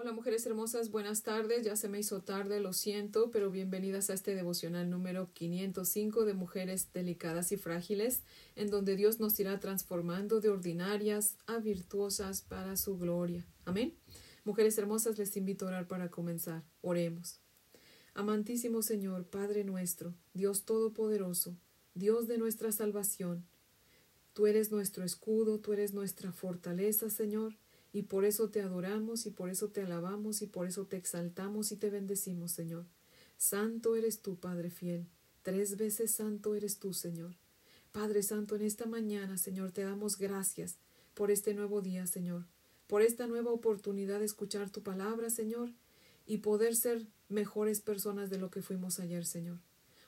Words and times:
Hola 0.00 0.12
mujeres 0.12 0.46
hermosas, 0.46 0.92
buenas 0.92 1.24
tardes. 1.24 1.64
Ya 1.64 1.74
se 1.74 1.88
me 1.88 1.98
hizo 1.98 2.22
tarde, 2.22 2.60
lo 2.60 2.72
siento, 2.72 3.32
pero 3.32 3.50
bienvenidas 3.50 4.10
a 4.10 4.14
este 4.14 4.36
devocional 4.36 4.88
número 4.88 5.32
505 5.34 6.24
de 6.24 6.34
Mujeres 6.34 6.92
Delicadas 6.92 7.50
y 7.50 7.56
Frágiles, 7.56 8.22
en 8.54 8.70
donde 8.70 8.94
Dios 8.94 9.18
nos 9.18 9.40
irá 9.40 9.58
transformando 9.58 10.40
de 10.40 10.50
ordinarias 10.50 11.36
a 11.48 11.58
virtuosas 11.58 12.42
para 12.42 12.76
su 12.76 12.96
gloria. 12.96 13.44
Amén. 13.64 13.96
Mujeres 14.44 14.78
hermosas, 14.78 15.18
les 15.18 15.36
invito 15.36 15.64
a 15.64 15.70
orar 15.70 15.88
para 15.88 16.12
comenzar. 16.12 16.62
Oremos. 16.80 17.40
Amantísimo 18.14 18.82
Señor, 18.82 19.26
Padre 19.26 19.64
nuestro, 19.64 20.14
Dios 20.32 20.64
Todopoderoso, 20.64 21.56
Dios 21.94 22.28
de 22.28 22.38
nuestra 22.38 22.70
salvación, 22.70 23.48
tú 24.32 24.46
eres 24.46 24.70
nuestro 24.70 25.02
escudo, 25.02 25.58
tú 25.58 25.72
eres 25.72 25.92
nuestra 25.92 26.30
fortaleza, 26.30 27.10
Señor 27.10 27.56
y 27.92 28.02
por 28.02 28.24
eso 28.24 28.50
te 28.50 28.60
adoramos 28.60 29.26
y 29.26 29.30
por 29.30 29.50
eso 29.50 29.68
te 29.68 29.82
alabamos 29.82 30.42
y 30.42 30.46
por 30.46 30.66
eso 30.66 30.86
te 30.86 30.96
exaltamos 30.96 31.72
y 31.72 31.76
te 31.76 31.90
bendecimos, 31.90 32.52
Señor. 32.52 32.84
Santo 33.36 33.96
eres 33.96 34.20
tú, 34.20 34.36
Padre 34.36 34.70
fiel. 34.70 35.06
Tres 35.42 35.76
veces 35.76 36.10
santo 36.10 36.54
eres 36.54 36.78
tú, 36.78 36.92
Señor. 36.92 37.34
Padre 37.92 38.22
Santo, 38.22 38.56
en 38.56 38.62
esta 38.62 38.86
mañana, 38.86 39.38
Señor, 39.38 39.72
te 39.72 39.82
damos 39.82 40.18
gracias 40.18 40.76
por 41.14 41.30
este 41.30 41.54
nuevo 41.54 41.80
día, 41.80 42.06
Señor, 42.06 42.44
por 42.86 43.02
esta 43.02 43.26
nueva 43.26 43.50
oportunidad 43.50 44.18
de 44.18 44.26
escuchar 44.26 44.70
tu 44.70 44.82
palabra, 44.82 45.30
Señor, 45.30 45.72
y 46.26 46.38
poder 46.38 46.76
ser 46.76 47.06
mejores 47.28 47.80
personas 47.80 48.28
de 48.28 48.38
lo 48.38 48.50
que 48.50 48.62
fuimos 48.62 49.00
ayer, 49.00 49.24
Señor. 49.24 49.58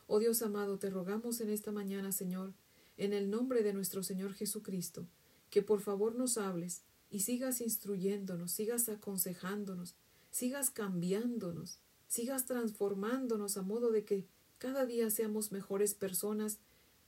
Oh 0.07 0.19
Dios 0.19 0.43
amado, 0.43 0.79
te 0.79 0.91
rogamos 0.91 1.41
en 1.41 1.51
esta 1.51 1.73
mañana, 1.73 2.13
Señor, 2.13 2.53
en 2.97 3.13
el 3.13 3.31
nombre 3.31 3.63
de 3.63 3.73
nuestro 3.73 4.03
Señor 4.03 4.35
Jesucristo, 4.35 5.07
que 5.49 5.63
por 5.63 5.81
favor 5.81 6.15
nos 6.15 6.37
hables, 6.37 6.83
y 7.11 7.21
sigas 7.21 7.61
instruyéndonos, 7.61 8.53
sigas 8.53 8.89
aconsejándonos, 8.89 9.97
sigas 10.31 10.71
cambiándonos, 10.71 11.81
sigas 12.07 12.47
transformándonos 12.47 13.57
a 13.57 13.63
modo 13.63 13.91
de 13.91 14.05
que 14.05 14.27
cada 14.59 14.87
día 14.87 15.11
seamos 15.11 15.53
mejores 15.53 15.95
personas, 15.95 16.59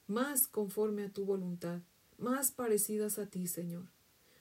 más 0.06 0.48
conforme 0.48 1.04
a 1.04 1.10
tu 1.10 1.24
voluntad, 1.24 1.80
más 2.18 2.50
parecidas 2.50 3.18
a 3.18 3.26
ti, 3.26 3.46
Señor. 3.46 3.86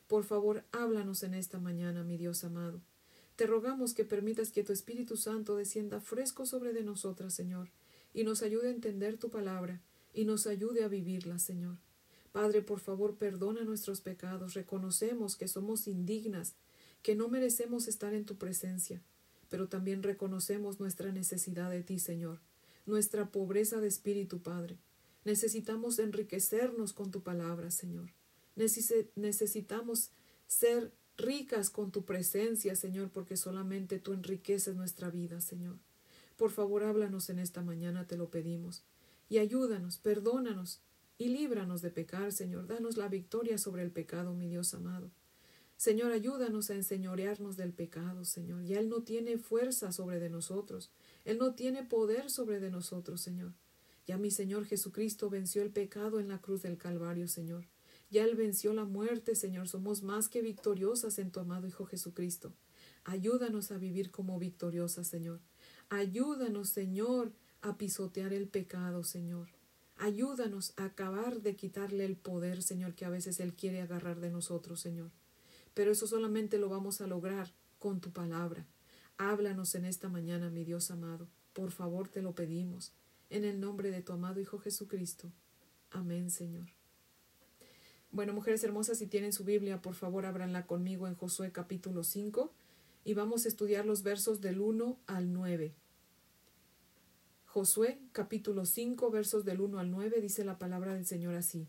Por 0.07 0.23
favor, 0.23 0.65
háblanos 0.71 1.23
en 1.23 1.33
esta 1.33 1.59
mañana, 1.59 2.03
mi 2.03 2.17
Dios 2.17 2.43
amado. 2.43 2.81
Te 3.35 3.47
rogamos 3.47 3.93
que 3.93 4.03
permitas 4.03 4.51
que 4.51 4.63
tu 4.63 4.73
Espíritu 4.73 5.17
Santo 5.17 5.55
descienda 5.55 5.99
fresco 5.99 6.45
sobre 6.45 6.73
de 6.73 6.83
nosotras, 6.83 7.33
Señor, 7.33 7.69
y 8.13 8.23
nos 8.23 8.41
ayude 8.41 8.67
a 8.67 8.71
entender 8.71 9.17
tu 9.17 9.29
palabra, 9.29 9.81
y 10.13 10.25
nos 10.25 10.47
ayude 10.47 10.83
a 10.83 10.89
vivirla, 10.89 11.39
Señor. 11.39 11.77
Padre, 12.31 12.61
por 12.61 12.79
favor, 12.79 13.17
perdona 13.17 13.63
nuestros 13.63 14.01
pecados. 14.01 14.53
Reconocemos 14.53 15.35
que 15.35 15.47
somos 15.47 15.87
indignas, 15.87 16.55
que 17.01 17.15
no 17.15 17.27
merecemos 17.27 17.87
estar 17.87 18.13
en 18.13 18.25
tu 18.25 18.37
presencia, 18.37 19.01
pero 19.49 19.67
también 19.67 20.01
reconocemos 20.03 20.79
nuestra 20.79 21.11
necesidad 21.11 21.69
de 21.69 21.83
ti, 21.83 21.99
Señor, 21.99 22.39
nuestra 22.85 23.31
pobreza 23.31 23.81
de 23.81 23.87
espíritu, 23.87 24.41
Padre. 24.41 24.77
Necesitamos 25.25 25.99
enriquecernos 25.99 26.93
con 26.93 27.11
tu 27.11 27.21
palabra, 27.21 27.69
Señor. 27.69 28.11
Necesitamos 28.55 30.11
ser 30.47 30.91
ricas 31.17 31.69
con 31.69 31.91
tu 31.91 32.05
presencia, 32.05 32.75
Señor, 32.75 33.11
porque 33.11 33.37
solamente 33.37 33.99
tú 33.99 34.13
enriqueces 34.13 34.75
nuestra 34.75 35.09
vida, 35.09 35.41
Señor. 35.41 35.77
Por 36.37 36.51
favor, 36.51 36.83
háblanos 36.83 37.29
en 37.29 37.39
esta 37.39 37.61
mañana, 37.61 38.07
te 38.07 38.17
lo 38.17 38.29
pedimos. 38.31 38.83
Y 39.29 39.37
ayúdanos, 39.37 39.97
perdónanos, 39.97 40.81
y 41.21 41.29
líbranos 41.29 41.83
de 41.83 41.91
pecar, 41.91 42.31
Señor. 42.31 42.65
Danos 42.65 42.97
la 42.97 43.07
victoria 43.07 43.59
sobre 43.59 43.83
el 43.83 43.91
pecado, 43.91 44.33
mi 44.33 44.47
Dios 44.47 44.73
amado. 44.73 45.11
Señor, 45.77 46.11
ayúdanos 46.11 46.71
a 46.71 46.73
enseñorearnos 46.73 47.57
del 47.57 47.73
pecado, 47.73 48.25
Señor. 48.25 48.63
Ya 48.63 48.79
Él 48.79 48.89
no 48.89 49.03
tiene 49.03 49.37
fuerza 49.37 49.91
sobre 49.91 50.19
de 50.19 50.31
nosotros. 50.31 50.89
Él 51.23 51.37
no 51.37 51.53
tiene 51.53 51.83
poder 51.83 52.31
sobre 52.31 52.59
de 52.59 52.71
nosotros, 52.71 53.21
Señor. 53.21 53.53
Ya 54.07 54.17
mi 54.17 54.31
Señor 54.31 54.65
Jesucristo 54.65 55.29
venció 55.29 55.61
el 55.61 55.69
pecado 55.69 56.19
en 56.19 56.27
la 56.27 56.41
cruz 56.41 56.63
del 56.63 56.79
Calvario, 56.79 57.27
Señor. 57.27 57.67
Ya 58.09 58.23
Él 58.23 58.33
venció 58.35 58.73
la 58.73 58.85
muerte, 58.85 59.35
Señor. 59.35 59.67
Somos 59.67 60.01
más 60.01 60.27
que 60.27 60.41
victoriosas 60.41 61.19
en 61.19 61.29
tu 61.29 61.39
amado 61.39 61.67
Hijo 61.67 61.85
Jesucristo. 61.85 62.51
Ayúdanos 63.03 63.71
a 63.71 63.77
vivir 63.77 64.09
como 64.09 64.39
victoriosas, 64.39 65.07
Señor. 65.07 65.39
Ayúdanos, 65.89 66.69
Señor, 66.69 67.31
a 67.61 67.77
pisotear 67.77 68.33
el 68.33 68.47
pecado, 68.47 69.03
Señor. 69.03 69.60
Ayúdanos 70.01 70.73
a 70.77 70.85
acabar 70.85 71.43
de 71.43 71.55
quitarle 71.55 72.05
el 72.05 72.15
poder, 72.15 72.63
Señor, 72.63 72.95
que 72.95 73.05
a 73.05 73.11
veces 73.11 73.39
Él 73.39 73.53
quiere 73.53 73.81
agarrar 73.81 74.19
de 74.19 74.31
nosotros, 74.31 74.79
Señor. 74.79 75.11
Pero 75.75 75.91
eso 75.91 76.07
solamente 76.07 76.57
lo 76.57 76.69
vamos 76.69 77.01
a 77.01 77.07
lograr 77.07 77.53
con 77.77 78.01
tu 78.01 78.11
palabra. 78.11 78.65
Háblanos 79.17 79.75
en 79.75 79.85
esta 79.85 80.09
mañana, 80.09 80.49
mi 80.49 80.63
Dios 80.63 80.89
amado. 80.89 81.27
Por 81.53 81.69
favor, 81.69 82.07
te 82.07 82.23
lo 82.23 82.33
pedimos. 82.33 82.93
En 83.29 83.45
el 83.45 83.59
nombre 83.59 83.91
de 83.91 84.01
tu 84.01 84.13
amado 84.13 84.39
Hijo 84.39 84.57
Jesucristo. 84.57 85.31
Amén, 85.91 86.31
Señor. 86.31 86.65
Bueno, 88.09 88.33
mujeres 88.33 88.63
hermosas, 88.63 88.97
si 88.97 89.05
tienen 89.05 89.33
su 89.33 89.43
Biblia, 89.43 89.83
por 89.83 89.93
favor, 89.93 90.25
ábranla 90.25 90.65
conmigo 90.65 91.05
en 91.05 91.13
Josué 91.13 91.51
capítulo 91.51 92.03
5 92.03 92.51
y 93.05 93.13
vamos 93.13 93.45
a 93.45 93.49
estudiar 93.49 93.85
los 93.85 94.01
versos 94.01 94.41
del 94.41 94.61
1 94.61 94.97
al 95.05 95.31
9. 95.31 95.75
Josué 97.53 97.99
capítulo 98.13 98.65
5 98.65 99.11
versos 99.11 99.43
del 99.43 99.59
1 99.59 99.77
al 99.77 99.91
9 99.91 100.21
dice 100.21 100.45
la 100.45 100.57
palabra 100.57 100.93
del 100.93 101.05
Señor 101.05 101.35
así. 101.35 101.67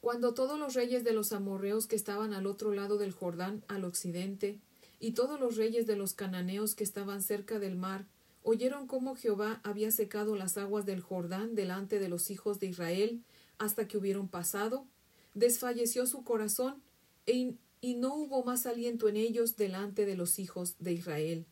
Cuando 0.00 0.34
todos 0.34 0.58
los 0.58 0.74
reyes 0.74 1.04
de 1.04 1.12
los 1.12 1.32
amorreos 1.32 1.86
que 1.86 1.94
estaban 1.94 2.32
al 2.32 2.48
otro 2.48 2.74
lado 2.74 2.98
del 2.98 3.12
Jordán 3.12 3.62
al 3.68 3.84
occidente, 3.84 4.58
y 4.98 5.12
todos 5.12 5.38
los 5.38 5.56
reyes 5.56 5.86
de 5.86 5.94
los 5.94 6.12
cananeos 6.12 6.74
que 6.74 6.82
estaban 6.82 7.22
cerca 7.22 7.60
del 7.60 7.76
mar, 7.76 8.04
oyeron 8.42 8.88
cómo 8.88 9.14
Jehová 9.14 9.60
había 9.62 9.92
secado 9.92 10.34
las 10.34 10.58
aguas 10.58 10.84
del 10.84 11.00
Jordán 11.00 11.54
delante 11.54 12.00
de 12.00 12.08
los 12.08 12.32
hijos 12.32 12.58
de 12.58 12.66
Israel 12.66 13.22
hasta 13.58 13.86
que 13.86 13.96
hubieron 13.96 14.26
pasado, 14.26 14.86
desfalleció 15.34 16.04
su 16.06 16.24
corazón 16.24 16.82
e 17.26 17.54
y 17.80 17.94
no 17.94 18.16
hubo 18.16 18.42
más 18.42 18.66
aliento 18.66 19.08
en 19.08 19.16
ellos 19.16 19.56
delante 19.56 20.04
de 20.04 20.16
los 20.16 20.40
hijos 20.40 20.74
de 20.80 20.94
Israel. 20.94 21.46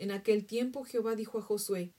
En 0.00 0.12
aquel 0.12 0.46
tiempo 0.46 0.82
Jehová 0.82 1.14
dijo 1.14 1.36
a 1.36 1.42
Josué, 1.42 1.92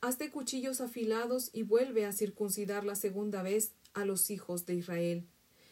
Hazte 0.00 0.32
cuchillos 0.32 0.80
afilados 0.80 1.50
y 1.52 1.62
vuelve 1.62 2.04
a 2.04 2.10
circuncidar 2.10 2.82
la 2.84 2.96
segunda 2.96 3.44
vez 3.44 3.74
a 3.94 4.04
los 4.04 4.30
hijos 4.30 4.66
de 4.66 4.74
Israel. 4.74 5.24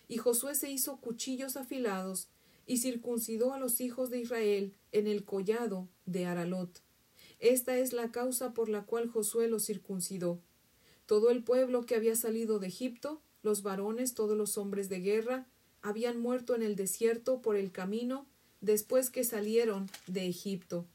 Y 0.07 0.19
Josué 0.19 0.55
se 0.55 0.71
hizo 0.71 0.99
cuchillos 1.01 1.57
afilados 1.57 2.29
y 2.69 2.77
circuncidó 2.77 3.53
a 3.53 3.59
los 3.59 3.81
hijos 3.81 4.11
de 4.11 4.21
Israel 4.21 4.75
en 4.93 5.09
el 5.09 5.25
collado 5.25 5.89
de 6.05 6.27
Aralot. 6.27 6.83
Esta 7.41 7.77
es 7.77 7.93
la 7.93 8.13
causa 8.13 8.55
por 8.55 8.69
la 8.69 8.85
cual 8.85 9.09
Josué 9.09 9.49
los 9.49 9.67
circuncidó. 9.67 10.41
Todo 11.05 11.31
el 11.31 11.43
pueblo 11.43 11.85
que 11.85 11.97
había 11.97 12.15
salido 12.15 12.61
de 12.61 12.69
Egipto, 12.69 13.21
los 13.43 13.63
varones, 13.63 14.15
todos 14.15 14.39
los 14.39 14.57
hombres 14.57 14.89
de 14.89 15.01
guerra, 15.01 15.49
habían 15.83 16.21
muerto 16.21 16.55
en 16.55 16.63
el 16.63 16.77
desierto 16.77 17.43
por 17.43 17.57
el 17.57 17.73
camino 17.73 18.25
después 18.61 19.11
que 19.11 19.25
salieron 19.25 19.91
de 20.07 20.29
Egipto. 20.29 20.87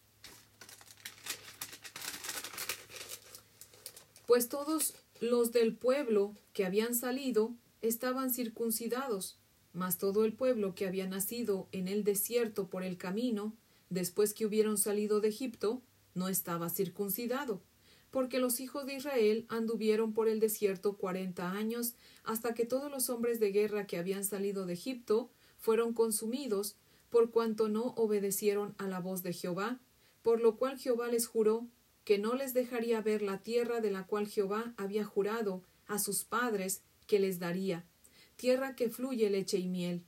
Pues 4.31 4.47
todos 4.47 4.94
los 5.19 5.52
del 5.52 5.75
pueblo 5.75 6.38
que 6.53 6.64
habían 6.64 6.96
salido 6.96 7.53
estaban 7.81 8.30
circuncidados, 8.30 9.38
mas 9.74 9.97
todo 9.97 10.24
el 10.24 10.31
pueblo 10.31 10.74
que 10.74 10.88
había 10.88 11.06
nacido 11.06 11.68
en 11.74 11.90
el 11.90 12.06
desierto 12.06 12.69
por 12.69 12.84
el 12.84 12.96
camino, 12.96 13.53
después 13.90 14.34
que 14.34 14.46
hubieron 14.46 14.78
salido 14.78 15.19
de 15.19 15.28
Egipto, 15.28 15.81
no 16.16 16.30
estaba 16.30 16.69
circuncidado, 16.69 17.62
porque 18.09 18.40
los 18.40 18.62
hijos 18.62 18.86
de 18.86 18.94
Israel 18.94 19.46
anduvieron 19.50 20.14
por 20.14 20.30
el 20.30 20.40
desierto 20.40 20.96
cuarenta 20.96 21.52
años, 21.52 21.96
hasta 22.24 22.53
que 22.53 22.66
todos 22.66 22.90
los 22.90 23.09
hombres 23.09 23.42
de 23.42 23.52
guerra 23.52 23.86
que 23.86 23.98
habían 23.98 24.24
salido 24.24 24.66
de 24.66 24.75
Egipto 24.75 25.30
fueron 25.58 25.94
consumidos, 25.94 26.78
por 27.09 27.31
cuanto 27.31 27.68
no 27.68 27.88
obedecieron 27.98 28.75
a 28.77 28.88
la 28.88 29.01
voz 29.01 29.24
de 29.24 29.34
Jehová, 29.34 29.81
por 30.22 30.39
lo 30.39 30.56
cual 30.56 30.80
Jehová 30.80 31.10
les 31.10 31.27
juró 31.27 31.68
que 32.12 32.18
no 32.18 32.36
les 32.36 32.54
dejaría 32.54 33.00
ver 33.00 33.22
la 33.22 33.38
tierra 33.38 33.80
de 33.80 33.90
la 33.90 34.06
cual 34.06 34.28
Jehová 34.28 34.74
había 34.75 35.06
jurado 35.06 35.63
a 35.88 35.98
sus 35.98 36.25
padres 36.25 36.81
que 37.08 37.19
les 37.19 37.40
daría, 37.40 37.86
tierra 38.36 38.75
que 38.75 38.90
fluye 38.90 39.30
leche 39.30 39.60
y 39.60 39.69
miel. 39.69 40.04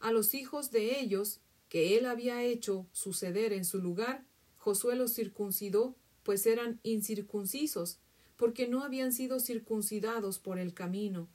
A 0.00 0.10
los 0.10 0.32
hijos 0.32 0.70
de 0.70 0.98
ellos, 0.98 1.40
que 1.68 1.98
él 1.98 2.06
había 2.06 2.42
hecho 2.42 2.86
suceder 2.92 3.52
en 3.52 3.66
su 3.66 3.78
lugar, 3.78 4.24
Josué 4.56 4.96
los 4.96 5.12
circuncidó, 5.12 5.94
pues 6.22 6.46
eran 6.46 6.80
incircuncisos, 6.82 7.98
porque 8.38 8.66
no 8.66 8.82
habían 8.82 9.12
sido 9.12 9.38
circuncidados 9.38 10.38
por 10.38 10.58
el 10.58 10.72
camino. 10.72 11.28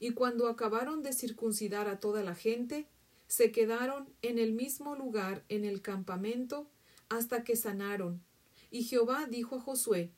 Y 0.00 0.10
cuando 0.10 0.48
acabaron 0.48 1.02
de 1.02 1.14
circuncidar 1.14 1.88
a 1.88 1.98
toda 1.98 2.22
la 2.22 2.34
gente, 2.34 2.88
se 3.26 3.52
quedaron 3.52 4.06
en 4.20 4.38
el 4.38 4.52
mismo 4.52 4.96
lugar 4.96 5.46
en 5.48 5.64
el 5.64 5.80
campamento 5.80 6.68
hasta 7.08 7.42
que 7.42 7.56
sanaron, 7.56 8.22
y 8.70 8.84
Jehová 8.84 9.26
dijo 9.28 9.56
a 9.56 9.60
Josué, 9.60 10.10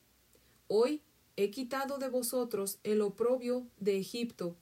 Hoy 0.67 1.01
he 1.35 1.49
quitado 1.49 1.97
de 1.97 2.09
vosotros 2.09 2.79
el 2.83 3.01
oprobio 3.01 3.67
de 3.79 3.97
Egipto, 3.97 4.55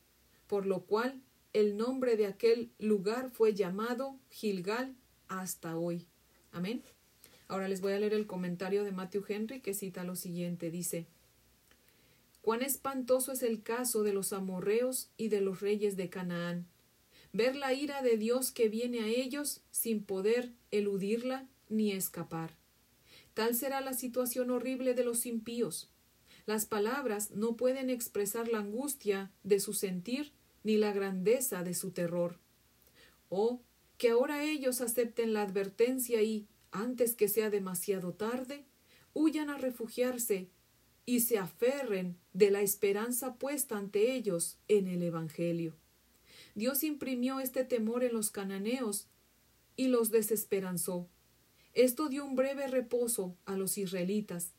por 0.47 0.65
lo 0.65 0.83
cual 0.83 1.21
el 1.53 1.77
nombre 1.77 2.15
de 2.15 2.27
aquel 2.27 2.71
lugar 2.79 3.29
fue 3.31 3.53
llamado 3.53 4.17
Gilgal 4.29 4.95
hasta 5.27 5.77
hoy. 5.77 6.07
Amén. 6.51 6.81
Ahora 7.47 7.67
les 7.67 7.81
voy 7.81 7.93
a 7.93 7.99
leer 7.99 8.13
el 8.13 8.27
comentario 8.27 8.83
de 8.83 8.91
Matthew 8.91 9.25
Henry 9.27 9.59
que 9.59 9.73
cita 9.73 10.03
lo 10.03 10.15
siguiente. 10.15 10.71
Dice, 10.71 11.07
Cuán 12.41 12.61
espantoso 12.61 13.33
es 13.33 13.43
el 13.43 13.61
caso 13.61 14.03
de 14.03 14.13
los 14.13 14.33
amorreos 14.33 15.09
y 15.17 15.27
de 15.27 15.41
los 15.41 15.59
reyes 15.59 15.97
de 15.97 16.09
Canaán. 16.09 16.65
Ver 17.33 17.55
la 17.55 17.73
ira 17.73 18.01
de 18.01 18.17
Dios 18.17 18.51
que 18.51 18.69
viene 18.69 19.01
a 19.01 19.07
ellos 19.07 19.61
sin 19.71 20.03
poder 20.03 20.51
eludirla 20.71 21.47
ni 21.69 21.91
escapar. 21.91 22.61
Tal 23.33 23.56
será 23.56 23.81
la 23.81 23.94
situación 23.94 24.51
horrible 24.51 24.94
de 24.94 25.04
los 25.04 25.25
impíos. 25.25 25.89
Las 26.45 26.66
palabras 26.66 27.31
no 27.31 27.56
pueden 27.56 27.89
expresar 27.89 28.48
la 28.48 28.60
angustia 28.60 29.31
de 29.44 29.60
su 29.60 29.74
sentir 29.74 30.33
ni 30.63 30.78
la 30.78 30.92
grandeza 30.92 31.63
de 31.63 31.74
su 31.74 31.92
terror. 31.92 32.39
Oh, 33.30 33.62
que 33.98 34.10
ahora 34.10 34.44
ellos 34.44 34.81
acepten 34.81 35.33
la 35.33 35.44
advertencia 35.44 36.22
y, 36.22 36.48
antes 36.72 37.16
que 37.16 37.28
sea 37.28 37.50
demasiado 37.50 38.13
tarde, 38.13 38.66
huyan 39.13 39.50
a 39.50 39.57
refugiarse 39.57 40.50
y 41.06 41.22
se 41.22 41.38
aferren 41.38 42.18
de 42.34 42.51
la 42.51 42.62
esperanza 42.62 43.36
puesta 43.36 43.77
ante 43.77 44.13
ellos 44.13 44.57
en 44.68 44.88
el 44.88 45.04
Evangelio. 45.04 45.75
Dios 46.56 46.84
imprimió 46.84 47.39
este 47.39 47.63
temor 47.63 48.04
en 48.04 48.13
los 48.13 48.30
cananeos 48.30 49.07
y 49.75 49.88
los 49.88 50.12
desesperanzó. 50.12 51.07
Esto 51.73 52.09
dio 52.09 52.25
un 52.25 52.35
breve 52.35 52.68
reposo 52.68 53.35
a 53.45 53.56
los 53.56 53.77
israelitas, 53.77 54.53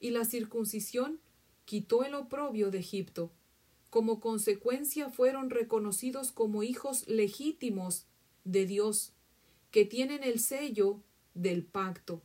y 0.00 0.10
la 0.10 0.24
circuncisión 0.24 1.20
quitó 1.64 2.04
el 2.04 2.14
oprobio 2.14 2.70
de 2.70 2.78
Egipto. 2.78 3.32
Como 3.90 4.20
consecuencia 4.20 5.08
fueron 5.08 5.50
reconocidos 5.50 6.30
como 6.30 6.62
hijos 6.62 7.08
legítimos 7.08 8.06
de 8.44 8.66
Dios, 8.66 9.12
que 9.70 9.84
tienen 9.84 10.22
el 10.24 10.40
sello 10.40 11.02
del 11.34 11.64
pacto. 11.64 12.22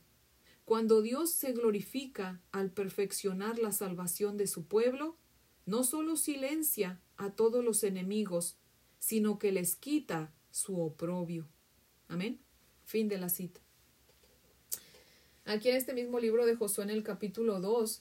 Cuando 0.64 1.02
Dios 1.02 1.30
se 1.30 1.52
glorifica 1.52 2.40
al 2.52 2.70
perfeccionar 2.70 3.58
la 3.58 3.72
salvación 3.72 4.36
de 4.36 4.46
su 4.46 4.64
pueblo, 4.64 5.16
no 5.66 5.84
solo 5.84 6.16
silencia 6.16 7.00
a 7.16 7.30
todos 7.30 7.64
los 7.64 7.84
enemigos, 7.84 8.56
sino 8.98 9.38
que 9.38 9.52
les 9.52 9.76
quita 9.76 10.32
su 10.50 10.80
oprobio. 10.80 11.46
Amén. 12.08 12.40
Fin 12.84 13.08
de 13.08 13.18
la 13.18 13.28
cita. 13.28 13.63
Aquí 15.46 15.68
en 15.68 15.76
este 15.76 15.92
mismo 15.92 16.20
libro 16.20 16.46
de 16.46 16.56
Josué 16.56 16.84
en 16.84 16.90
el 16.90 17.02
capítulo 17.02 17.60
2, 17.60 18.00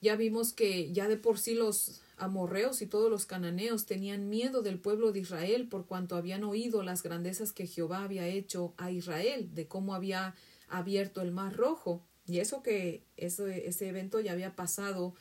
ya 0.00 0.16
vimos 0.16 0.54
que 0.54 0.90
ya 0.92 1.08
de 1.08 1.18
por 1.18 1.38
sí 1.38 1.54
los 1.54 2.00
amorreos 2.16 2.80
y 2.80 2.86
todos 2.86 3.10
los 3.10 3.26
cananeos 3.26 3.84
tenían 3.84 4.30
miedo 4.30 4.62
del 4.62 4.78
pueblo 4.78 5.12
de 5.12 5.20
Israel 5.20 5.68
por 5.68 5.84
cuanto 5.84 6.16
habían 6.16 6.42
oído 6.42 6.82
las 6.82 7.02
grandezas 7.02 7.52
que 7.52 7.66
Jehová 7.66 8.02
había 8.02 8.26
hecho 8.26 8.72
a 8.78 8.90
Israel, 8.90 9.54
de 9.54 9.68
cómo 9.68 9.94
había 9.94 10.34
abierto 10.68 11.20
el 11.20 11.32
mar 11.32 11.54
rojo. 11.54 12.02
Y 12.26 12.38
eso 12.38 12.62
que 12.62 13.04
ese, 13.18 13.68
ese 13.68 13.88
evento 13.88 14.18
ya 14.20 14.32
había 14.32 14.56
pasado 14.56 15.14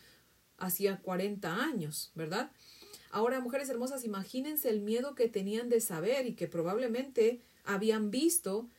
hacía 0.58 1.02
40 1.02 1.62
años, 1.62 2.12
¿verdad? 2.16 2.52
Ahora, 3.12 3.42
mujeres 3.42 3.70
hermosas, 3.70 4.06
imagínense 4.06 4.70
el 4.70 4.80
miedo 4.80 5.14
que 5.14 5.28
tenían 5.28 5.68
de 5.68 5.82
saber 5.82 6.26
y 6.26 6.36
que 6.36 6.48
probablemente 6.48 7.42
habían 7.66 8.12
visto 8.12 8.70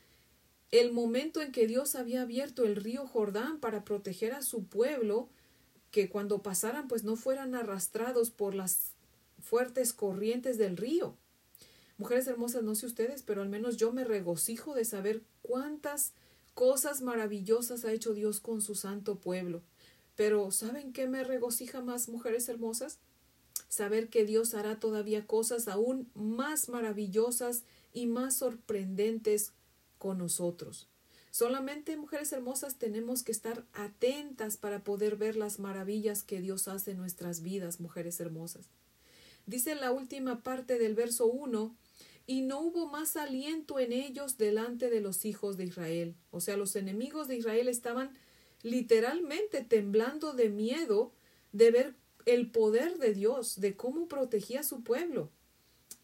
el 0.71 0.93
momento 0.93 1.41
en 1.43 1.53
que 1.53 1.67
Dios 1.67 1.95
había 1.95 2.23
abierto 2.23 2.65
el 2.65 2.77
río 2.77 3.07
Jordán 3.07 3.59
para 3.59 3.85
proteger 3.85 4.33
a 4.33 4.43
su 4.43 4.65
pueblo, 4.65 5.29
que 5.91 6.09
cuando 6.09 6.43
pasaran 6.43 6.87
pues 6.87 7.03
no 7.03 7.17
fueran 7.17 7.55
arrastrados 7.55 8.31
por 8.31 8.55
las 8.55 8.93
fuertes 9.41 9.93
corrientes 9.93 10.59
del 10.59 10.77
río. 10.77 11.17
Mujeres 11.99 12.27
hermosas, 12.29 12.63
no 12.63 12.75
sé 12.75 12.87
ustedes, 12.87 13.23
pero 13.23 13.43
al 13.43 13.49
menos 13.49 13.77
yo 13.77 13.93
me 13.93 14.05
regocijo 14.05 14.75
de 14.75 14.85
saber 14.85 15.23
cuántas 15.43 16.13
cosas 16.55 17.03
maravillosas 17.03 17.85
ha 17.85 17.93
hecho 17.93 18.15
Dios 18.15 18.41
con 18.41 18.63
su 18.63 18.75
santo 18.75 19.17
pueblo. 19.17 19.63
Pero 20.15 20.51
¿saben 20.51 20.93
qué 20.93 21.09
me 21.09 21.25
regocija 21.25 21.83
más, 21.83 22.09
mujeres 22.09 22.49
hermosas? 22.49 22.99
Saber 23.69 24.09
que 24.09 24.25
Dios 24.25 24.55
hará 24.55 24.79
todavía 24.79 25.27
cosas 25.27 25.69
aún 25.69 26.11
más 26.15 26.69
maravillosas 26.69 27.65
y 27.93 28.07
más 28.07 28.37
sorprendentes 28.37 29.53
con 30.01 30.19
nosotros. 30.19 30.89
Solamente, 31.31 31.97
mujeres 31.97 32.33
hermosas, 32.33 32.77
tenemos 32.77 33.23
que 33.23 33.31
estar 33.31 33.65
atentas 33.73 34.57
para 34.57 34.83
poder 34.83 35.17
ver 35.17 35.37
las 35.37 35.61
maravillas 35.61 36.25
que 36.25 36.41
Dios 36.41 36.67
hace 36.67 36.93
en 36.93 36.97
nuestras 36.97 37.43
vidas, 37.43 37.79
mujeres 37.79 38.19
hermosas. 38.19 38.67
Dice 39.47 39.77
la 39.77 39.93
última 39.93 40.43
parte 40.43 40.79
del 40.79 40.95
verso 40.95 41.27
1, 41.27 41.77
y 42.27 42.43
no 42.43 42.61
hubo 42.61 42.87
más 42.87 43.17
aliento 43.17 43.79
en 43.79 43.93
ellos 43.93 44.39
delante 44.39 44.89
de 44.89 45.01
los 45.01 45.25
hijos 45.25 45.57
de 45.57 45.65
Israel. 45.65 46.15
O 46.31 46.41
sea, 46.41 46.57
los 46.57 46.77
enemigos 46.77 47.29
de 47.29 47.37
Israel 47.37 47.69
estaban 47.69 48.11
literalmente 48.63 49.63
temblando 49.63 50.33
de 50.33 50.49
miedo 50.49 51.13
de 51.53 51.71
ver 51.71 51.95
el 52.27 52.51
poder 52.51 52.99
de 52.99 53.15
Dios, 53.15 53.61
de 53.61 53.77
cómo 53.77 54.09
protegía 54.09 54.61
a 54.61 54.65
su 54.65 54.83
pueblo. 54.83 55.31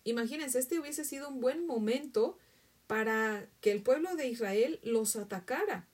Imagínense, 0.05 0.59
este 0.59 0.79
hubiese 0.79 1.05
sido 1.05 1.29
un 1.29 1.41
buen 1.41 1.67
momento 1.67 2.39
para 2.87 3.49
que 3.61 3.73
el 3.73 3.83
pueblo 3.83 4.15
de 4.17 4.29
Israel 4.29 4.81
los 4.83 5.17
atacara. 5.17 5.89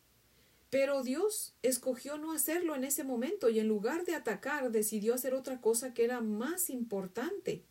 Pero 0.71 1.03
Dios 1.03 1.55
escogió 1.63 2.17
no 2.17 2.33
hacerlo 2.33 2.75
en 2.75 2.85
ese 2.85 3.05
momento 3.05 3.51
y 3.51 3.61
en 3.61 3.69
lugar 3.69 4.05
de 4.05 4.15
atacar 4.15 4.71
decidió 4.71 5.15
hacer 5.15 5.35
otra 5.35 5.61
cosa 5.61 5.93
que 5.93 6.05
era 6.05 6.21
más 6.21 6.71
importante. 6.71 7.65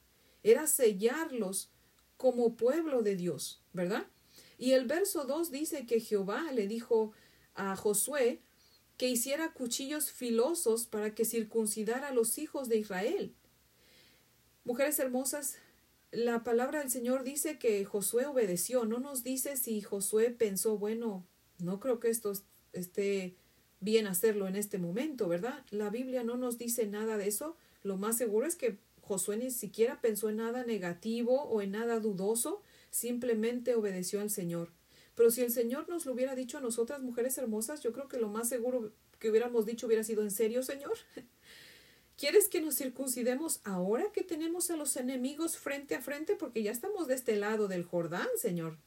Era 0.44 0.68
sellarlos 0.68 1.71
como 2.18 2.56
pueblo 2.56 3.01
de 3.01 3.15
Dios, 3.15 3.63
¿verdad? 3.73 4.06
Y 4.59 4.73
el 4.73 4.85
verso 4.85 5.25
2 5.25 5.50
dice 5.50 5.88
que 5.88 6.00
Jehová 6.00 6.51
le 6.51 6.67
dijo 6.67 7.13
a 7.56 7.75
Josué 7.75 8.41
que 8.97 9.09
hiciera 9.09 9.53
cuchillos 9.53 10.12
filosos 10.12 10.85
para 10.85 11.15
que 11.15 11.25
circuncidara 11.25 12.09
a 12.09 12.13
los 12.13 12.38
hijos 12.38 12.69
de 12.69 12.77
Israel. 12.77 13.33
Mujeres 14.63 15.00
hermosas, 15.00 15.57
la 16.11 16.43
palabra 16.43 16.79
del 16.79 16.89
Señor 16.89 17.23
dice 17.23 17.57
que 17.57 17.83
Josué 17.85 18.25
obedeció, 18.25 18.85
no 18.85 18.99
nos 18.99 19.23
dice 19.23 19.55
si 19.55 19.81
Josué 19.81 20.29
pensó, 20.31 20.77
bueno, 20.77 21.25
no 21.59 21.79
creo 21.79 21.99
que 21.99 22.09
esto 22.09 22.33
esté 22.73 23.35
bien 23.79 24.07
hacerlo 24.07 24.47
en 24.47 24.55
este 24.55 24.77
momento, 24.77 25.27
¿verdad? 25.27 25.65
La 25.71 25.89
Biblia 25.89 26.23
no 26.23 26.37
nos 26.37 26.57
dice 26.57 26.85
nada 26.85 27.17
de 27.17 27.27
eso. 27.27 27.55
Lo 27.83 27.97
más 27.97 28.17
seguro 28.17 28.45
es 28.45 28.55
que 28.55 28.77
Josué 29.01 29.37
ni 29.37 29.51
siquiera 29.51 30.01
pensó 30.01 30.29
en 30.29 30.37
nada 30.37 30.63
negativo 30.63 31.43
o 31.43 31.61
en 31.61 31.71
nada 31.71 31.99
dudoso, 31.99 32.61
simplemente 32.91 33.75
obedeció 33.75 34.21
al 34.21 34.29
Señor. 34.29 34.69
Pero 35.15 35.31
si 35.31 35.41
el 35.41 35.51
Señor 35.51 35.89
nos 35.89 36.05
lo 36.05 36.13
hubiera 36.13 36.35
dicho 36.35 36.57
a 36.57 36.61
nosotras, 36.61 37.01
mujeres 37.01 37.37
hermosas, 37.37 37.81
yo 37.81 37.91
creo 37.91 38.07
que 38.07 38.17
lo 38.17 38.29
más 38.29 38.50
seguro 38.50 38.91
que 39.19 39.29
hubiéramos 39.29 39.65
dicho 39.65 39.88
hubiera 39.88 40.03
sido, 40.03 40.24
¿en 40.24 40.31
serio, 40.31 40.63
Señor? 40.63 40.93
¿Quieres 42.21 42.47
que 42.49 42.61
nos 42.61 42.75
circuncidemos 42.75 43.61
ahora 43.63 44.11
que 44.13 44.23
tenemos 44.23 44.69
a 44.69 44.75
los 44.75 44.95
enemigos 44.95 45.57
frente 45.57 45.95
a 45.95 46.01
frente? 46.01 46.35
Porque 46.35 46.61
ya 46.61 46.71
estamos 46.71 47.07
de 47.07 47.15
este 47.15 47.35
lado 47.35 47.67
del 47.67 47.83
Jordán, 47.83 48.27
Señor. 48.37 48.77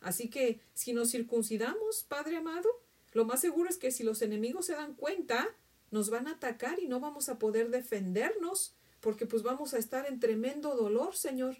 Así 0.00 0.30
que 0.30 0.60
si 0.74 0.92
nos 0.92 1.10
circuncidamos, 1.10 2.04
Padre 2.04 2.36
amado, 2.36 2.68
lo 3.12 3.24
más 3.24 3.40
seguro 3.40 3.68
es 3.68 3.78
que 3.78 3.90
si 3.90 4.04
los 4.04 4.22
enemigos 4.22 4.66
se 4.66 4.74
dan 4.74 4.94
cuenta, 4.94 5.48
nos 5.90 6.08
van 6.08 6.28
a 6.28 6.34
atacar 6.34 6.78
y 6.78 6.86
no 6.86 7.00
vamos 7.00 7.28
a 7.28 7.40
poder 7.40 7.70
defendernos, 7.70 8.76
porque 9.00 9.26
pues 9.26 9.42
vamos 9.42 9.74
a 9.74 9.78
estar 9.78 10.06
en 10.06 10.20
tremendo 10.20 10.76
dolor, 10.76 11.16
Señor. 11.16 11.56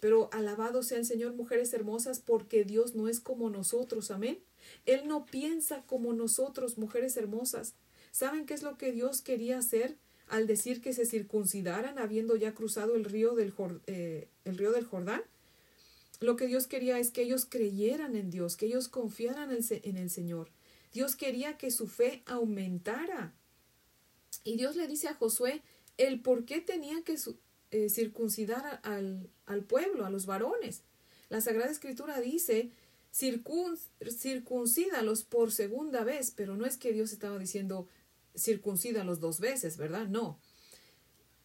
Pero 0.00 0.30
alabado 0.32 0.82
sea 0.82 0.98
el 0.98 1.06
Señor, 1.06 1.34
mujeres 1.34 1.72
hermosas, 1.74 2.18
porque 2.18 2.64
Dios 2.64 2.96
no 2.96 3.06
es 3.06 3.20
como 3.20 3.50
nosotros, 3.50 4.10
amén. 4.10 4.42
Él 4.84 5.06
no 5.06 5.26
piensa 5.26 5.84
como 5.86 6.12
nosotros, 6.12 6.76
mujeres 6.76 7.16
hermosas. 7.16 7.76
¿Saben 8.10 8.46
qué 8.46 8.54
es 8.54 8.64
lo 8.64 8.76
que 8.76 8.90
Dios 8.90 9.22
quería 9.22 9.58
hacer 9.58 9.96
al 10.28 10.46
decir 10.46 10.80
que 10.80 10.92
se 10.92 11.06
circuncidaran 11.06 11.98
habiendo 11.98 12.36
ya 12.36 12.54
cruzado 12.54 12.94
el 12.94 13.04
río 13.04 13.34
del, 13.34 13.52
eh, 13.86 14.28
el 14.44 14.58
río 14.58 14.72
del 14.72 14.84
Jordán? 14.84 15.22
Lo 16.20 16.36
que 16.36 16.46
Dios 16.46 16.66
quería 16.66 16.98
es 16.98 17.10
que 17.10 17.22
ellos 17.22 17.46
creyeran 17.48 18.16
en 18.16 18.30
Dios, 18.30 18.56
que 18.56 18.66
ellos 18.66 18.88
confiaran 18.88 19.50
en 19.50 19.96
el 19.96 20.10
Señor. 20.10 20.48
Dios 20.92 21.14
quería 21.14 21.58
que 21.58 21.70
su 21.70 21.88
fe 21.88 22.22
aumentara. 22.26 23.34
Y 24.44 24.56
Dios 24.56 24.76
le 24.76 24.86
dice 24.86 25.08
a 25.08 25.14
Josué 25.14 25.62
el 25.98 26.20
por 26.20 26.44
qué 26.44 26.60
tenía 26.60 27.02
que 27.02 27.16
eh, 27.70 27.90
circuncidar 27.90 28.80
al, 28.82 29.28
al, 29.44 29.62
pueblo, 29.62 30.06
a 30.06 30.10
los 30.10 30.24
varones. 30.24 30.82
La 31.28 31.40
Sagrada 31.40 31.70
Escritura 31.70 32.20
dice, 32.20 32.70
circuncídalos 33.12 35.24
por 35.24 35.52
segunda 35.52 36.04
vez, 36.04 36.30
pero 36.30 36.56
no 36.56 36.64
es 36.64 36.76
que 36.76 36.92
Dios 36.92 37.12
estaba 37.12 37.38
diciendo 37.38 37.88
circuncídalos 38.36 39.20
dos 39.20 39.40
veces, 39.40 39.76
¿verdad? 39.76 40.06
No. 40.08 40.38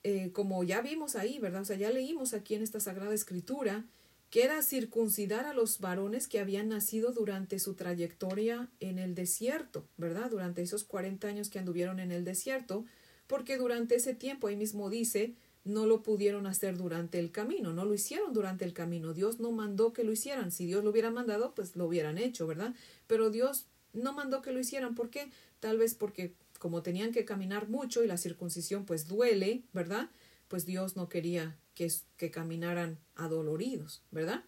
Eh, 0.04 0.32
como 0.32 0.64
ya 0.64 0.82
vimos 0.82 1.16
ahí, 1.16 1.40
¿verdad? 1.40 1.62
O 1.62 1.66
sea, 1.66 1.78
ya 1.78 1.92
leímos 1.92 2.34
aquí 2.34 2.56
en 2.56 2.64
esta 2.64 2.80
Sagrada 2.80 3.14
Escritura 3.14 3.86
que 4.32 4.44
era 4.46 4.62
circuncidar 4.64 5.46
a 5.46 5.54
los 5.54 5.80
varones 5.80 6.30
que 6.30 6.40
habían 6.40 6.70
nacido 6.70 7.12
durante 7.12 7.60
su 7.60 7.74
trayectoria 7.74 8.70
en 8.80 8.98
el 8.98 9.14
desierto, 9.14 9.86
¿verdad? 9.98 10.32
Durante 10.32 10.62
esos 10.62 10.86
40 10.86 11.28
años 11.28 11.50
que 11.50 11.60
anduvieron 11.60 12.00
en 12.00 12.14
el 12.14 12.24
desierto, 12.24 12.86
porque 13.28 13.58
durante 13.58 13.96
ese 13.96 14.16
tiempo, 14.16 14.48
ahí 14.48 14.56
mismo 14.56 14.90
dice, 14.90 15.36
no 15.66 15.86
lo 15.86 16.02
pudieron 16.02 16.48
hacer 16.48 16.78
durante 16.78 17.20
el 17.20 17.32
camino, 17.32 17.74
no 17.74 17.84
lo 17.84 17.94
hicieron 17.94 18.32
durante 18.32 18.64
el 18.64 18.74
camino. 18.74 19.14
Dios 19.14 19.42
no 19.42 19.52
mandó 19.52 19.92
que 19.92 20.06
lo 20.06 20.14
hicieran. 20.14 20.52
Si 20.52 20.66
Dios 20.66 20.84
lo 20.84 20.92
hubiera 20.92 21.12
mandado, 21.12 21.54
pues 21.54 21.76
lo 21.76 21.86
hubieran 21.86 22.18
hecho, 22.18 22.48
¿verdad? 22.48 22.74
Pero 23.08 23.32
Dios 23.32 23.68
no 23.94 24.14
mandó 24.14 24.42
que 24.42 24.54
lo 24.54 24.60
hicieran. 24.60 24.96
¿Por 24.96 25.10
qué? 25.10 25.30
Tal 25.60 25.78
vez 25.78 25.94
porque 25.94 26.34
como 26.62 26.84
tenían 26.84 27.12
que 27.12 27.26
caminar 27.26 27.70
mucho 27.70 28.04
y 28.04 28.08
la 28.08 28.18
circuncisión 28.18 28.86
pues 28.86 29.08
duele, 29.08 29.64
¿verdad? 29.74 30.12
Pues 30.48 30.64
Dios 30.64 30.96
no 30.96 31.10
quería 31.10 31.58
que, 31.74 31.92
que 32.18 32.30
caminaran 32.30 33.00
adoloridos, 33.16 34.04
¿verdad? 34.12 34.44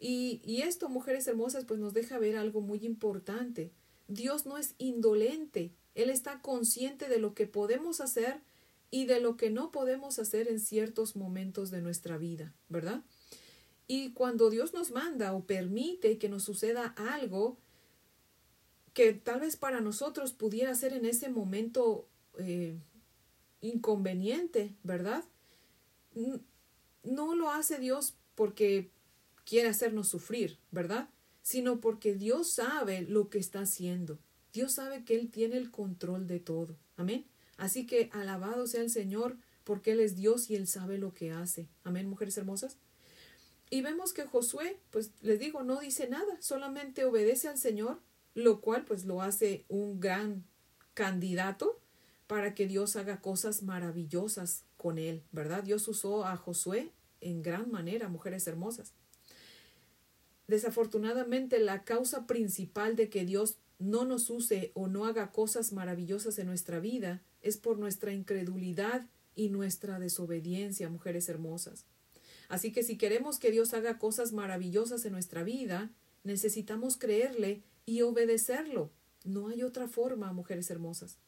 Y, 0.00 0.42
y 0.44 0.62
esto, 0.62 0.88
mujeres 0.88 1.28
hermosas, 1.28 1.64
pues 1.64 1.78
nos 1.78 1.94
deja 1.94 2.18
ver 2.18 2.36
algo 2.36 2.60
muy 2.60 2.84
importante. 2.84 3.70
Dios 4.08 4.46
no 4.46 4.58
es 4.58 4.74
indolente, 4.78 5.70
Él 5.94 6.10
está 6.10 6.42
consciente 6.42 7.08
de 7.08 7.20
lo 7.20 7.34
que 7.34 7.46
podemos 7.46 8.00
hacer 8.00 8.40
y 8.90 9.06
de 9.06 9.20
lo 9.20 9.36
que 9.36 9.48
no 9.48 9.70
podemos 9.70 10.18
hacer 10.18 10.48
en 10.48 10.58
ciertos 10.58 11.14
momentos 11.14 11.70
de 11.70 11.82
nuestra 11.82 12.18
vida, 12.18 12.52
¿verdad? 12.68 13.04
Y 13.86 14.10
cuando 14.10 14.50
Dios 14.50 14.74
nos 14.74 14.90
manda 14.90 15.34
o 15.34 15.44
permite 15.44 16.18
que 16.18 16.28
nos 16.28 16.42
suceda 16.42 16.96
algo 16.96 17.58
que 18.94 19.12
tal 19.14 19.40
vez 19.40 19.56
para 19.56 19.80
nosotros 19.80 20.32
pudiera 20.32 20.74
ser 20.74 20.92
en 20.92 21.06
ese 21.06 21.28
momento 21.28 22.06
eh, 22.38 22.76
inconveniente, 23.60 24.74
¿verdad? 24.82 25.24
No 27.02 27.34
lo 27.34 27.50
hace 27.50 27.78
Dios 27.78 28.14
porque 28.34 28.90
quiere 29.44 29.68
hacernos 29.68 30.08
sufrir, 30.08 30.58
¿verdad? 30.70 31.08
Sino 31.42 31.80
porque 31.80 32.14
Dios 32.14 32.50
sabe 32.50 33.02
lo 33.02 33.30
que 33.30 33.38
está 33.38 33.60
haciendo. 33.60 34.18
Dios 34.52 34.72
sabe 34.72 35.04
que 35.04 35.14
Él 35.14 35.30
tiene 35.30 35.56
el 35.56 35.70
control 35.70 36.26
de 36.26 36.40
todo. 36.40 36.76
Amén. 36.96 37.24
Así 37.56 37.86
que 37.86 38.10
alabado 38.12 38.66
sea 38.66 38.82
el 38.82 38.90
Señor 38.90 39.36
porque 39.64 39.92
Él 39.92 40.00
es 40.00 40.16
Dios 40.16 40.50
y 40.50 40.56
Él 40.56 40.66
sabe 40.66 40.98
lo 40.98 41.14
que 41.14 41.30
hace. 41.30 41.68
Amén, 41.84 42.08
mujeres 42.08 42.36
hermosas. 42.36 42.76
Y 43.70 43.80
vemos 43.80 44.12
que 44.12 44.26
Josué, 44.26 44.78
pues 44.90 45.12
les 45.22 45.38
digo, 45.38 45.62
no 45.62 45.80
dice 45.80 46.06
nada, 46.06 46.36
solamente 46.40 47.06
obedece 47.06 47.48
al 47.48 47.56
Señor, 47.56 48.00
lo 48.34 48.60
cual 48.60 48.84
pues 48.84 49.04
lo 49.04 49.22
hace 49.22 49.64
un 49.68 50.00
gran 50.00 50.44
candidato 50.94 51.78
para 52.26 52.54
que 52.54 52.66
Dios 52.66 52.96
haga 52.96 53.20
cosas 53.20 53.62
maravillosas 53.62 54.64
con 54.76 54.98
él, 54.98 55.22
¿verdad? 55.32 55.62
Dios 55.64 55.86
usó 55.88 56.24
a 56.24 56.36
Josué 56.36 56.90
en 57.20 57.42
gran 57.42 57.70
manera, 57.70 58.08
mujeres 58.08 58.46
hermosas. 58.46 58.92
Desafortunadamente, 60.48 61.58
la 61.60 61.84
causa 61.84 62.26
principal 62.26 62.96
de 62.96 63.08
que 63.08 63.24
Dios 63.24 63.56
no 63.78 64.04
nos 64.04 64.30
use 64.30 64.70
o 64.74 64.86
no 64.86 65.06
haga 65.06 65.32
cosas 65.32 65.72
maravillosas 65.72 66.38
en 66.38 66.46
nuestra 66.46 66.78
vida 66.78 67.22
es 67.42 67.56
por 67.56 67.78
nuestra 67.78 68.12
incredulidad 68.12 69.06
y 69.34 69.48
nuestra 69.48 69.98
desobediencia, 69.98 70.88
mujeres 70.88 71.28
hermosas. 71.28 71.84
Así 72.48 72.72
que 72.72 72.82
si 72.82 72.98
queremos 72.98 73.38
que 73.38 73.50
Dios 73.50 73.72
haga 73.72 73.98
cosas 73.98 74.32
maravillosas 74.32 75.04
en 75.04 75.12
nuestra 75.12 75.42
vida, 75.42 75.90
necesitamos 76.22 76.96
creerle 76.96 77.62
y 77.86 78.02
obedecerlo. 78.02 78.90
No 79.24 79.48
hay 79.48 79.62
otra 79.62 79.88
forma, 79.88 80.32
mujeres 80.32 80.70
hermosas. 80.70 81.18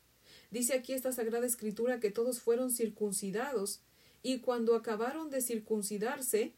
Dice 0.51 0.75
aquí 0.75 0.93
esta 0.93 1.13
Sagrada 1.13 1.47
Escritura 1.47 2.01
que 2.01 2.11
todos 2.11 2.41
fueron 2.41 2.71
circuncidados 2.71 3.81
y 4.23 4.41
cuando 4.41 4.75
acabaron 4.75 5.31
de 5.31 5.41
circuncidarse, 5.41 6.55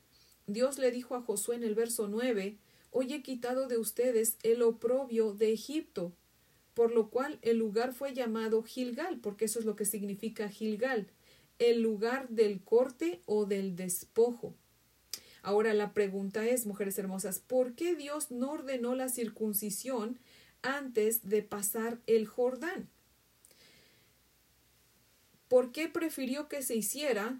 Dios 0.46 0.78
le 0.78 0.90
dijo 0.90 1.14
a 1.14 1.22
Josué 1.22 1.56
en 1.56 1.64
el 1.64 1.74
verso 1.74 2.08
9, 2.08 2.58
Hoy 2.90 3.12
he 3.12 3.22
quitado 3.22 3.68
de 3.68 3.76
ustedes 3.76 4.38
el 4.42 4.62
oprobio 4.62 5.34
de 5.34 5.52
Egipto, 5.52 6.12
por 6.72 6.92
lo 6.92 7.10
cual 7.10 7.38
el 7.42 7.58
lugar 7.58 7.92
fue 7.92 8.14
llamado 8.14 8.62
Gilgal, 8.62 9.18
porque 9.18 9.46
eso 9.46 9.58
es 9.58 9.64
lo 9.64 9.76
que 9.76 9.84
significa 9.84 10.48
Gilgal, 10.48 11.08
el 11.58 11.82
lugar 11.82 12.28
del 12.28 12.62
corte 12.62 13.22
o 13.26 13.44
del 13.44 13.76
despojo. 13.76 14.54
Ahora 15.46 15.74
la 15.74 15.92
pregunta 15.92 16.44
es, 16.44 16.66
mujeres 16.66 16.98
hermosas, 16.98 17.38
¿por 17.38 17.74
qué 17.74 17.94
Dios 17.94 18.32
no 18.32 18.50
ordenó 18.50 18.96
la 18.96 19.08
circuncisión 19.08 20.18
antes 20.62 21.28
de 21.28 21.40
pasar 21.40 22.00
el 22.08 22.26
Jordán? 22.26 22.88
¿Por 25.46 25.70
qué 25.70 25.88
prefirió 25.88 26.48
que 26.48 26.62
se 26.62 26.74
hiciera 26.74 27.38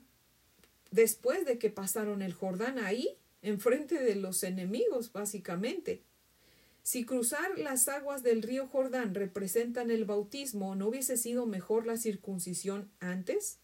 después 0.92 1.44
de 1.44 1.58
que 1.58 1.68
pasaron 1.68 2.22
el 2.22 2.32
Jordán 2.32 2.78
ahí, 2.78 3.18
enfrente 3.42 3.98
de 3.98 4.14
los 4.14 4.44
enemigos, 4.44 5.12
básicamente? 5.12 6.00
Si 6.84 7.04
cruzar 7.04 7.58
las 7.58 7.88
aguas 7.88 8.22
del 8.22 8.42
río 8.42 8.68
Jordán 8.68 9.16
representan 9.16 9.90
el 9.90 10.04
bautismo, 10.04 10.76
¿no 10.76 10.86
hubiese 10.86 11.16
sido 11.16 11.44
mejor 11.44 11.88
la 11.88 11.96
circuncisión 11.96 12.88
antes? 13.00 13.58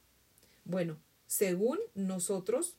Bueno, 0.65 0.99
según 1.29 1.79
nosotros, 1.95 2.77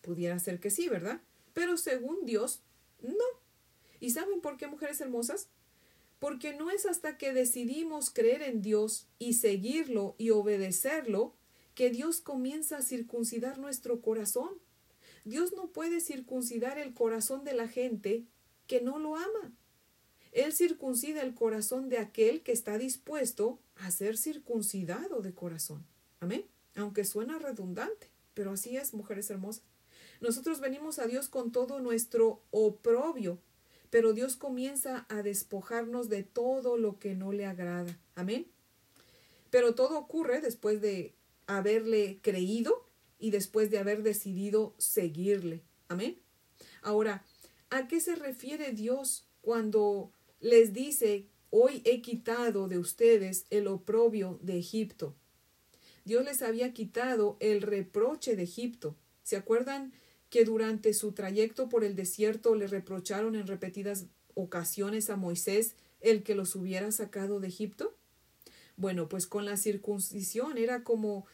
pudiera 0.00 0.38
ser 0.38 0.60
que 0.60 0.70
sí, 0.70 0.88
¿verdad? 0.88 1.20
Pero 1.52 1.76
según 1.76 2.24
Dios, 2.24 2.62
no. 3.00 3.24
¿Y 4.00 4.10
saben 4.10 4.40
por 4.40 4.56
qué, 4.56 4.66
mujeres 4.66 5.00
hermosas? 5.00 5.48
Porque 6.18 6.54
no 6.54 6.70
es 6.70 6.86
hasta 6.86 7.16
que 7.16 7.32
decidimos 7.32 8.10
creer 8.10 8.42
en 8.42 8.62
Dios 8.62 9.06
y 9.18 9.34
seguirlo 9.34 10.14
y 10.18 10.30
obedecerlo 10.30 11.34
que 11.74 11.90
Dios 11.90 12.20
comienza 12.20 12.78
a 12.78 12.82
circuncidar 12.82 13.58
nuestro 13.58 14.00
corazón. 14.00 14.50
Dios 15.24 15.52
no 15.52 15.68
puede 15.70 16.00
circuncidar 16.00 16.78
el 16.78 16.94
corazón 16.94 17.44
de 17.44 17.54
la 17.54 17.68
gente 17.68 18.24
que 18.66 18.80
no 18.80 18.98
lo 18.98 19.16
ama. 19.16 19.52
Él 20.32 20.52
circuncida 20.52 21.22
el 21.22 21.34
corazón 21.34 21.88
de 21.88 21.98
aquel 21.98 22.42
que 22.42 22.52
está 22.52 22.78
dispuesto 22.78 23.60
a 23.76 23.90
ser 23.90 24.16
circuncidado 24.16 25.22
de 25.22 25.34
corazón. 25.34 25.86
Amén. 26.20 26.44
Aunque 26.74 27.04
suena 27.04 27.38
redundante, 27.38 28.10
pero 28.34 28.52
así 28.52 28.76
es, 28.76 28.94
mujeres 28.94 29.30
hermosas. 29.30 29.62
Nosotros 30.20 30.60
venimos 30.60 30.98
a 30.98 31.06
Dios 31.06 31.28
con 31.28 31.52
todo 31.52 31.80
nuestro 31.80 32.42
oprobio, 32.50 33.38
pero 33.90 34.12
Dios 34.12 34.36
comienza 34.36 35.06
a 35.08 35.22
despojarnos 35.22 36.08
de 36.08 36.22
todo 36.22 36.76
lo 36.76 36.98
que 36.98 37.14
no 37.14 37.32
le 37.32 37.46
agrada. 37.46 37.98
Amén. 38.14 38.46
Pero 39.50 39.74
todo 39.74 39.98
ocurre 39.98 40.40
después 40.40 40.80
de 40.80 41.14
haberle 41.46 42.18
creído 42.22 42.86
y 43.18 43.30
después 43.30 43.70
de 43.70 43.78
haber 43.78 44.02
decidido 44.02 44.74
seguirle. 44.78 45.62
Amén. 45.88 46.20
Ahora, 46.82 47.24
¿a 47.70 47.88
qué 47.88 48.00
se 48.00 48.14
refiere 48.14 48.72
Dios 48.72 49.26
cuando 49.40 50.12
les 50.40 50.72
dice, 50.72 51.26
hoy 51.50 51.82
he 51.84 52.00
quitado 52.00 52.68
de 52.68 52.78
ustedes 52.78 53.46
el 53.50 53.66
oprobio 53.66 54.38
de 54.42 54.58
Egipto. 54.58 55.14
Dios 56.04 56.24
les 56.24 56.42
había 56.42 56.72
quitado 56.72 57.36
el 57.40 57.62
reproche 57.62 58.36
de 58.36 58.44
Egipto. 58.44 58.96
¿Se 59.22 59.36
acuerdan 59.36 59.92
que 60.30 60.44
durante 60.44 60.94
su 60.94 61.12
trayecto 61.12 61.68
por 61.68 61.84
el 61.84 61.96
desierto 61.96 62.54
le 62.54 62.66
reprocharon 62.66 63.34
en 63.34 63.46
repetidas 63.46 64.06
ocasiones 64.34 65.10
a 65.10 65.16
Moisés 65.16 65.74
el 66.00 66.22
que 66.22 66.34
los 66.34 66.54
hubiera 66.54 66.90
sacado 66.92 67.40
de 67.40 67.48
Egipto? 67.48 67.94
Bueno, 68.76 69.08
pues 69.08 69.26
con 69.26 69.44
la 69.44 69.56
circuncisión 69.56 70.58
era 70.58 70.84
como 70.84 71.26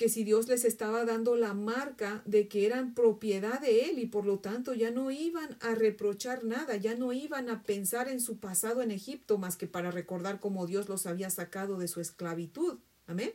que 0.00 0.08
si 0.08 0.24
Dios 0.24 0.48
les 0.48 0.64
estaba 0.64 1.04
dando 1.04 1.36
la 1.36 1.52
marca 1.52 2.22
de 2.24 2.48
que 2.48 2.64
eran 2.64 2.94
propiedad 2.94 3.60
de 3.60 3.90
Él 3.90 3.98
y 3.98 4.06
por 4.06 4.24
lo 4.24 4.38
tanto 4.38 4.72
ya 4.72 4.90
no 4.90 5.10
iban 5.10 5.58
a 5.60 5.74
reprochar 5.74 6.42
nada, 6.42 6.76
ya 6.76 6.94
no 6.94 7.12
iban 7.12 7.50
a 7.50 7.62
pensar 7.62 8.08
en 8.08 8.18
su 8.18 8.38
pasado 8.38 8.80
en 8.80 8.92
Egipto 8.92 9.36
más 9.36 9.56
que 9.56 9.66
para 9.66 9.90
recordar 9.90 10.40
cómo 10.40 10.66
Dios 10.66 10.88
los 10.88 11.04
había 11.04 11.28
sacado 11.28 11.76
de 11.76 11.86
su 11.86 12.00
esclavitud. 12.00 12.78
Amén. 13.06 13.34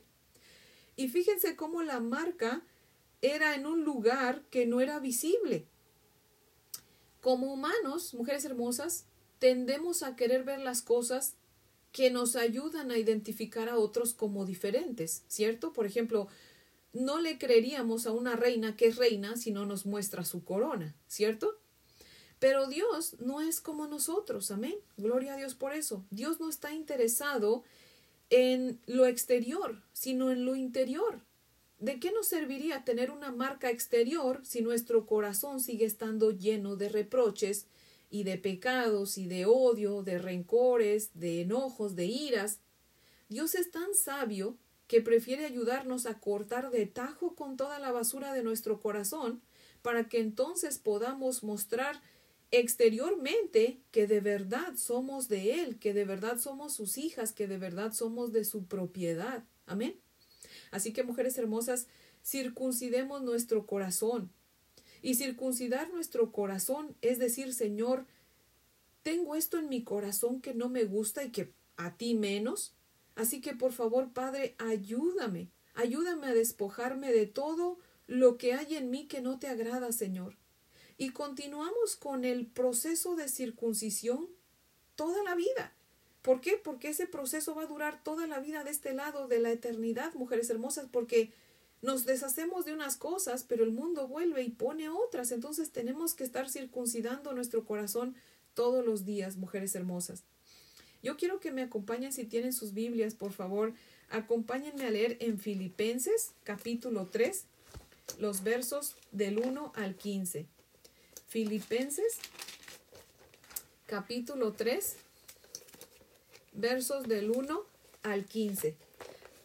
Y 0.95 1.09
fíjense 1.09 1.55
cómo 1.55 1.83
la 1.83 1.99
marca 1.99 2.63
era 3.33 3.55
en 3.55 3.65
un 3.65 3.83
lugar 3.83 4.43
que 4.49 4.65
no 4.65 4.81
era 4.81 4.99
visible. 4.99 5.67
Como 7.21 7.51
humanos, 7.51 8.13
mujeres 8.13 8.45
hermosas, 8.45 9.05
tendemos 9.39 10.03
a 10.03 10.15
querer 10.15 10.43
ver 10.43 10.59
las 10.59 10.81
cosas 10.81 11.35
que 11.91 12.11
nos 12.11 12.35
ayudan 12.35 12.91
a 12.91 12.97
identificar 12.97 13.69
a 13.69 13.77
otros 13.77 14.13
como 14.13 14.45
diferentes, 14.45 15.23
¿cierto? 15.27 15.71
Por 15.71 15.85
ejemplo, 15.85 16.27
no 16.93 17.19
le 17.19 17.37
creeríamos 17.37 18.05
a 18.05 18.11
una 18.11 18.35
reina 18.35 18.75
que 18.75 18.87
es 18.87 18.97
reina 18.97 19.37
si 19.37 19.51
no 19.51 19.65
nos 19.65 19.85
muestra 19.85 20.25
su 20.25 20.43
corona, 20.43 20.95
¿cierto? 21.07 21.57
Pero 22.39 22.67
Dios 22.67 23.15
no 23.19 23.41
es 23.41 23.61
como 23.61 23.87
nosotros, 23.87 24.51
amén. 24.51 24.75
Gloria 24.97 25.33
a 25.33 25.37
Dios 25.37 25.55
por 25.55 25.73
eso. 25.73 26.05
Dios 26.11 26.39
no 26.39 26.49
está 26.49 26.73
interesado 26.73 27.63
en 28.29 28.79
lo 28.85 29.05
exterior, 29.05 29.81
sino 29.93 30.31
en 30.31 30.45
lo 30.45 30.55
interior. 30.55 31.21
¿De 31.79 31.99
qué 31.99 32.11
nos 32.11 32.27
serviría 32.27 32.85
tener 32.85 33.11
una 33.11 33.31
marca 33.31 33.69
exterior 33.69 34.41
si 34.43 34.61
nuestro 34.61 35.05
corazón 35.05 35.59
sigue 35.59 35.85
estando 35.85 36.31
lleno 36.31 36.77
de 36.77 36.89
reproches 36.89 37.67
y 38.09 38.23
de 38.23 38.37
pecados 38.37 39.17
y 39.17 39.27
de 39.27 39.45
odio, 39.45 40.01
de 40.01 40.17
rencores, 40.17 41.11
de 41.13 41.41
enojos, 41.41 41.95
de 41.95 42.05
iras? 42.05 42.59
Dios 43.27 43.55
es 43.55 43.71
tan 43.71 43.93
sabio 43.93 44.57
que 44.87 45.01
prefiere 45.01 45.45
ayudarnos 45.45 46.05
a 46.05 46.19
cortar 46.19 46.71
de 46.71 46.85
tajo 46.85 47.35
con 47.35 47.57
toda 47.57 47.79
la 47.79 47.91
basura 47.91 48.33
de 48.33 48.43
nuestro 48.43 48.79
corazón, 48.79 49.41
para 49.81 50.07
que 50.07 50.19
entonces 50.19 50.77
podamos 50.77 51.43
mostrar 51.43 52.01
exteriormente 52.51 53.81
que 53.91 54.07
de 54.07 54.21
verdad 54.21 54.75
somos 54.77 55.27
de 55.27 55.61
Él, 55.61 55.77
que 55.79 55.93
de 55.93 56.05
verdad 56.05 56.39
somos 56.39 56.73
sus 56.73 56.97
hijas, 56.97 57.33
que 57.33 57.47
de 57.47 57.57
verdad 57.57 57.91
somos 57.91 58.31
de 58.31 58.45
su 58.45 58.65
propiedad. 58.65 59.43
Amén. 59.65 60.04
Así 60.75 60.91
que, 60.91 61.03
mujeres 61.03 61.37
hermosas, 61.37 61.87
circuncidemos 62.21 63.21
nuestro 63.21 63.65
corazón. 63.65 64.29
Y 65.01 65.15
circuncidar 65.15 65.89
nuestro 65.93 66.33
corazón 66.33 66.97
es 66.99 67.17
decir, 67.17 67.53
Señor, 67.53 68.05
tengo 69.01 69.35
esto 69.35 69.57
en 69.57 69.69
mi 69.69 69.85
corazón 69.85 70.41
que 70.41 70.53
no 70.53 70.67
me 70.67 70.83
gusta 70.83 71.23
y 71.23 71.29
que 71.29 71.53
a 71.77 71.95
ti 71.95 72.13
menos. 72.13 72.73
Así 73.15 73.39
que 73.39 73.53
por 73.53 73.71
favor, 73.71 74.11
Padre, 74.11 74.55
ayúdame, 74.57 75.47
ayúdame 75.75 76.27
a 76.27 76.33
despojarme 76.33 77.13
de 77.13 77.25
todo 77.25 77.79
lo 78.07 78.37
que 78.37 78.53
hay 78.53 78.75
en 78.75 78.89
mí 78.89 79.07
que 79.07 79.21
no 79.21 79.39
te 79.39 79.47
agrada, 79.47 79.93
Señor. 79.93 80.35
Y 80.97 81.11
continuamos 81.11 81.95
con 81.95 82.25
el 82.25 82.47
proceso 82.47 83.15
de 83.15 83.29
circuncisión 83.29 84.27
toda 84.95 85.23
la 85.23 85.35
vida. 85.35 85.73
¿Por 86.25 86.41
qué? 86.41 86.57
Porque 86.57 86.89
ese 86.89 87.05
proceso 87.05 87.53
va 87.53 87.61
a 87.61 87.67
durar 87.67 88.03
toda 88.03 88.25
la 88.25 88.39
vida 88.39 88.63
de 88.63 88.71
este 88.71 88.93
lado 88.93 89.27
de 89.27 89.37
la 89.37 89.51
eternidad, 89.51 90.15
mujeres 90.15 90.49
hermosas, 90.49 90.87
porque 90.91 91.31
nos 91.83 92.03
deshacemos 92.05 92.65
de 92.65 92.73
unas 92.73 92.97
cosas, 92.97 93.45
pero 93.47 93.63
el 93.63 93.69
mundo 93.69 94.07
vuelve 94.07 94.41
y 94.41 94.49
pone 94.49 94.89
otras. 94.89 95.31
Entonces 95.31 95.69
tenemos 95.69 96.15
que 96.15 96.23
estar 96.23 96.49
circuncidando 96.49 97.31
nuestro 97.33 97.63
corazón 97.63 98.15
todos 98.55 98.83
los 98.83 99.05
días, 99.05 99.37
mujeres 99.37 99.75
hermosas. 99.75 100.23
Yo 101.03 101.15
quiero 101.15 101.39
que 101.39 101.51
me 101.51 101.61
acompañen 101.61 102.11
si 102.11 102.25
tienen 102.25 102.53
sus 102.53 102.73
Biblias, 102.73 103.13
por 103.13 103.31
favor, 103.31 103.73
acompáñenme 104.09 104.85
a 104.85 104.89
leer 104.89 105.17
en 105.19 105.37
Filipenses 105.37 106.31
capítulo 106.43 107.05
3, 107.05 107.45
los 108.17 108.41
versos 108.41 108.95
del 109.11 109.37
1 109.37 109.73
al 109.75 109.95
15. 109.95 110.47
Filipenses 111.27 112.17
capítulo 113.85 114.53
3, 114.53 114.95
versos 116.55 117.07
del 117.07 117.31
1 117.31 117.61
al 118.03 118.25
15. 118.25 118.75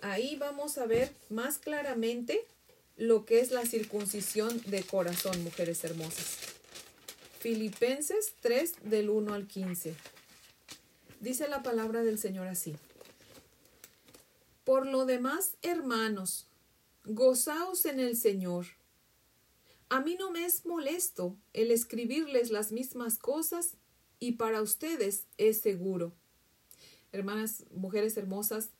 Ahí 0.03 0.37
vamos 0.37 0.79
a 0.79 0.87
ver 0.87 1.13
más 1.29 1.59
claramente 1.59 2.45
lo 2.97 3.25
que 3.25 3.41
es 3.41 3.51
la 3.51 3.65
circuncisión 3.65 4.61
de 4.67 4.83
corazón, 4.83 5.43
mujeres 5.43 5.83
hermosas. 5.85 6.39
Filipenses 7.39 8.35
3 8.41 8.75
del 8.85 9.11
1 9.11 9.35
al 9.35 9.47
15. 9.47 9.95
Dice 11.21 11.49
la 11.49 11.63
palabra 11.63 12.03
del 12.03 12.19
Señor 12.19 12.47
así. 12.47 12.77
Por 14.65 14.87
lo 14.87 15.07
demás, 15.07 15.57
hermanos, 15.63 16.47
gozaos 17.05 17.87
en 17.87 18.01
el 18.01 18.17
Señor. 18.17 18.67
A 19.89 20.01
mí 20.01 20.17
no 20.17 20.31
me 20.31 20.45
es 20.45 20.65
molesto 20.67 21.37
el 21.53 21.71
escribirles 21.71 22.51
las 22.51 22.71
mismas 22.71 23.19
cosas 23.19 23.77
y 24.19 24.33
para 24.33 24.63
ustedes 24.63 25.25
es 25.39 25.61
seguro. 25.61 26.13
Hermanas, 27.13 27.65
mujeres 27.73 28.17
hermosas, 28.17 28.71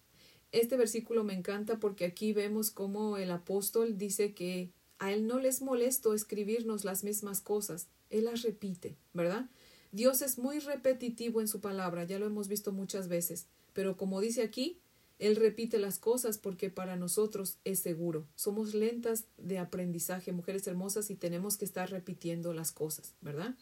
este 0.53 0.77
versículo 0.77 1.25
me 1.25 1.35
encanta 1.35 1.79
porque 1.79 2.05
aquí 2.05 2.33
vemos 2.33 2.71
cómo 2.71 3.17
el 3.17 3.31
apóstol 3.31 3.99
dice 3.99 4.35
que 4.35 4.71
a 4.99 5.13
él 5.13 5.27
no 5.27 5.39
les 5.39 5.63
molesto 5.63 6.13
escribirnos 6.15 6.85
las 6.85 7.05
mismas 7.05 7.41
cosas, 7.41 7.89
él 8.11 8.25
las 8.25 8.43
repite, 8.43 8.97
¿verdad? 9.15 9.49
Dios 9.93 10.23
es 10.23 10.39
muy 10.39 10.59
repetitivo 10.59 11.41
en 11.41 11.49
su 11.49 11.61
palabra, 11.61 12.05
ya 12.05 12.19
lo 12.19 12.27
hemos 12.27 12.49
visto 12.49 12.73
muchas 12.73 13.09
veces, 13.09 13.47
pero 13.73 13.97
como 13.97 14.21
dice 14.21 14.43
aquí, 14.43 14.79
Él 15.19 15.37
repite 15.37 15.79
las 15.79 15.99
cosas 15.99 16.39
porque 16.39 16.71
para 16.71 16.97
nosotros 16.97 17.59
es 17.65 17.81
seguro. 17.81 18.27
Somos 18.37 18.73
lentas 18.73 19.27
de 19.37 19.59
aprendizaje, 19.59 20.33
mujeres 20.33 20.67
hermosas, 20.67 21.11
y 21.11 21.15
tenemos 21.15 21.59
que 21.59 21.67
estar 21.67 21.91
repitiendo 21.91 22.55
las 22.55 22.73
cosas, 22.73 23.15
¿verdad? 23.21 23.55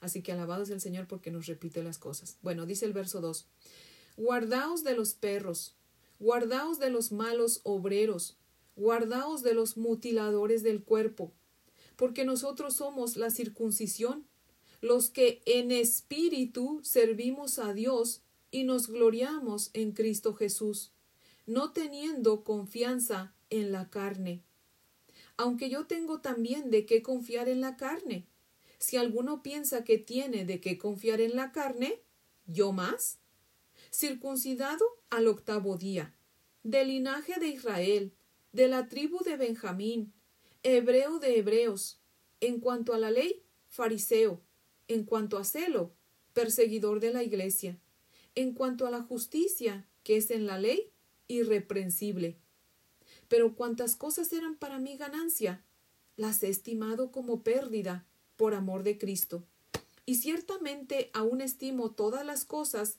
Así 0.00 0.22
que 0.22 0.32
alabados 0.32 0.68
el 0.70 0.80
Señor 0.80 1.06
porque 1.06 1.30
nos 1.30 1.46
repite 1.46 1.82
las 1.82 1.98
cosas. 1.98 2.36
Bueno, 2.42 2.66
dice 2.66 2.84
el 2.84 2.92
verso 2.92 3.20
2. 3.20 3.46
Guardaos 4.18 4.82
de 4.82 4.96
los 4.96 5.14
perros, 5.14 5.76
guardaos 6.18 6.80
de 6.80 6.90
los 6.90 7.12
malos 7.12 7.60
obreros, 7.62 8.36
guardaos 8.74 9.44
de 9.44 9.54
los 9.54 9.76
mutiladores 9.76 10.64
del 10.64 10.82
cuerpo, 10.82 11.30
porque 11.94 12.24
nosotros 12.24 12.74
somos 12.74 13.16
la 13.16 13.30
circuncisión 13.30 14.26
los 14.80 15.10
que 15.10 15.40
en 15.46 15.70
espíritu 15.70 16.80
servimos 16.82 17.60
a 17.60 17.72
Dios 17.74 18.22
y 18.50 18.64
nos 18.64 18.88
gloriamos 18.88 19.70
en 19.72 19.92
Cristo 19.92 20.34
Jesús, 20.34 20.90
no 21.46 21.70
teniendo 21.70 22.42
confianza 22.42 23.36
en 23.50 23.70
la 23.70 23.88
carne. 23.88 24.42
Aunque 25.36 25.70
yo 25.70 25.86
tengo 25.86 26.20
también 26.20 26.72
de 26.72 26.86
qué 26.86 27.02
confiar 27.02 27.48
en 27.48 27.60
la 27.60 27.76
carne. 27.76 28.26
Si 28.78 28.96
alguno 28.96 29.44
piensa 29.44 29.84
que 29.84 29.96
tiene 29.96 30.44
de 30.44 30.60
qué 30.60 30.76
confiar 30.76 31.20
en 31.20 31.36
la 31.36 31.52
carne, 31.52 32.02
yo 32.46 32.72
más. 32.72 33.20
Circuncidado 33.90 34.84
al 35.08 35.26
octavo 35.28 35.76
día, 35.76 36.14
del 36.62 36.88
linaje 36.88 37.40
de 37.40 37.48
Israel, 37.48 38.14
de 38.52 38.68
la 38.68 38.88
tribu 38.88 39.22
de 39.24 39.36
Benjamín, 39.36 40.12
hebreo 40.62 41.18
de 41.18 41.38
hebreos, 41.38 42.00
en 42.40 42.60
cuanto 42.60 42.92
a 42.92 42.98
la 42.98 43.10
ley, 43.10 43.44
fariseo, 43.68 44.42
en 44.88 45.04
cuanto 45.04 45.38
a 45.38 45.44
celo, 45.44 45.94
perseguidor 46.34 47.00
de 47.00 47.12
la 47.12 47.22
Iglesia. 47.22 47.80
En 48.34 48.52
cuanto 48.52 48.86
a 48.86 48.90
la 48.90 49.02
justicia, 49.02 49.88
que 50.04 50.18
es 50.18 50.30
en 50.30 50.46
la 50.46 50.58
ley, 50.58 50.92
irreprensible. 51.26 52.38
Pero 53.28 53.54
cuantas 53.54 53.96
cosas 53.96 54.32
eran 54.32 54.56
para 54.56 54.78
mí 54.78 54.96
ganancia, 54.96 55.64
las 56.16 56.42
he 56.42 56.48
estimado 56.48 57.10
como 57.10 57.42
pérdida 57.42 58.06
por 58.36 58.54
amor 58.54 58.82
de 58.82 58.98
Cristo. 58.98 59.44
Y 60.04 60.16
ciertamente 60.16 61.10
aún 61.14 61.40
estimo 61.40 61.90
todas 61.92 62.24
las 62.24 62.44
cosas 62.44 62.98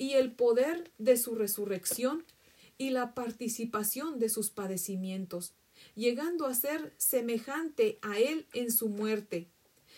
y 0.00 0.14
el 0.14 0.32
poder 0.32 0.90
de 0.96 1.18
su 1.18 1.34
resurrección 1.34 2.24
y 2.78 2.88
la 2.88 3.12
participación 3.14 4.18
de 4.18 4.30
sus 4.30 4.48
padecimientos, 4.48 5.52
llegando 5.94 6.46
a 6.46 6.54
ser 6.54 6.94
semejante 6.96 7.98
a 8.00 8.18
Él 8.18 8.46
en 8.54 8.72
su 8.72 8.88
muerte, 8.88 9.50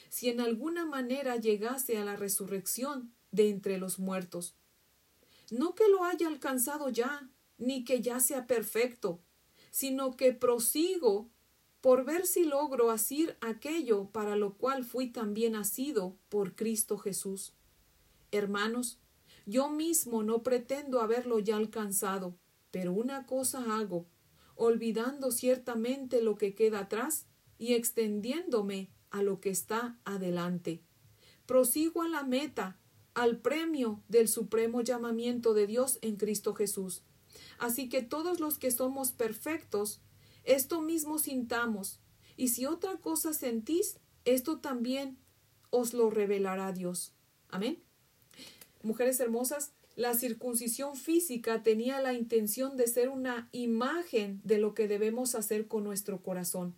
si 0.08 0.28
en 0.28 0.40
alguna 0.40 0.84
manera 0.84 1.36
llegase 1.36 1.98
a 1.98 2.04
la 2.04 2.16
resurrección 2.16 3.12
de 3.30 3.48
entre 3.48 3.78
los 3.78 4.00
muertos. 4.00 4.56
No 5.52 5.76
que 5.76 5.88
lo 5.88 6.02
haya 6.02 6.26
alcanzado 6.26 6.88
ya, 6.88 7.30
ni 7.56 7.84
que 7.84 8.00
ya 8.00 8.18
sea 8.18 8.48
perfecto, 8.48 9.20
sino 9.70 10.16
que 10.16 10.32
prosigo 10.32 11.30
por 11.80 12.04
ver 12.04 12.26
si 12.26 12.42
logro 12.42 12.90
asir 12.90 13.36
aquello 13.40 14.10
para 14.10 14.34
lo 14.34 14.54
cual 14.54 14.84
fui 14.84 15.12
también 15.12 15.54
asido 15.54 16.16
por 16.28 16.56
Cristo 16.56 16.98
Jesús. 16.98 17.52
Hermanos, 18.32 18.98
yo 19.46 19.68
mismo 19.70 20.22
no 20.22 20.42
pretendo 20.42 21.00
haberlo 21.00 21.38
ya 21.38 21.56
alcanzado, 21.56 22.36
pero 22.70 22.92
una 22.92 23.26
cosa 23.26 23.76
hago, 23.76 24.06
olvidando 24.54 25.30
ciertamente 25.30 26.22
lo 26.22 26.36
que 26.36 26.54
queda 26.54 26.80
atrás 26.80 27.26
y 27.58 27.74
extendiéndome 27.74 28.90
a 29.10 29.22
lo 29.22 29.40
que 29.40 29.50
está 29.50 29.98
adelante. 30.04 30.82
Prosigo 31.46 32.02
a 32.02 32.08
la 32.08 32.24
meta 32.24 32.78
al 33.14 33.38
premio 33.38 34.02
del 34.08 34.28
supremo 34.28 34.80
llamamiento 34.80 35.54
de 35.54 35.66
Dios 35.66 35.98
en 36.02 36.16
Cristo 36.16 36.54
Jesús. 36.54 37.02
Así 37.58 37.88
que 37.88 38.02
todos 38.02 38.40
los 38.40 38.58
que 38.58 38.70
somos 38.70 39.12
perfectos, 39.12 40.00
esto 40.44 40.80
mismo 40.80 41.18
sintamos, 41.18 42.00
y 42.36 42.48
si 42.48 42.66
otra 42.66 42.96
cosa 42.96 43.32
sentís, 43.34 43.98
esto 44.24 44.58
también 44.60 45.18
os 45.70 45.92
lo 45.92 46.10
revelará 46.10 46.72
Dios. 46.72 47.12
Amén. 47.48 47.82
Mujeres 48.82 49.20
hermosas, 49.20 49.72
la 49.94 50.14
circuncisión 50.14 50.96
física 50.96 51.62
tenía 51.62 52.00
la 52.00 52.14
intención 52.14 52.76
de 52.76 52.86
ser 52.86 53.08
una 53.08 53.48
imagen 53.52 54.40
de 54.44 54.58
lo 54.58 54.74
que 54.74 54.88
debemos 54.88 55.34
hacer 55.34 55.68
con 55.68 55.84
nuestro 55.84 56.22
corazón. 56.22 56.74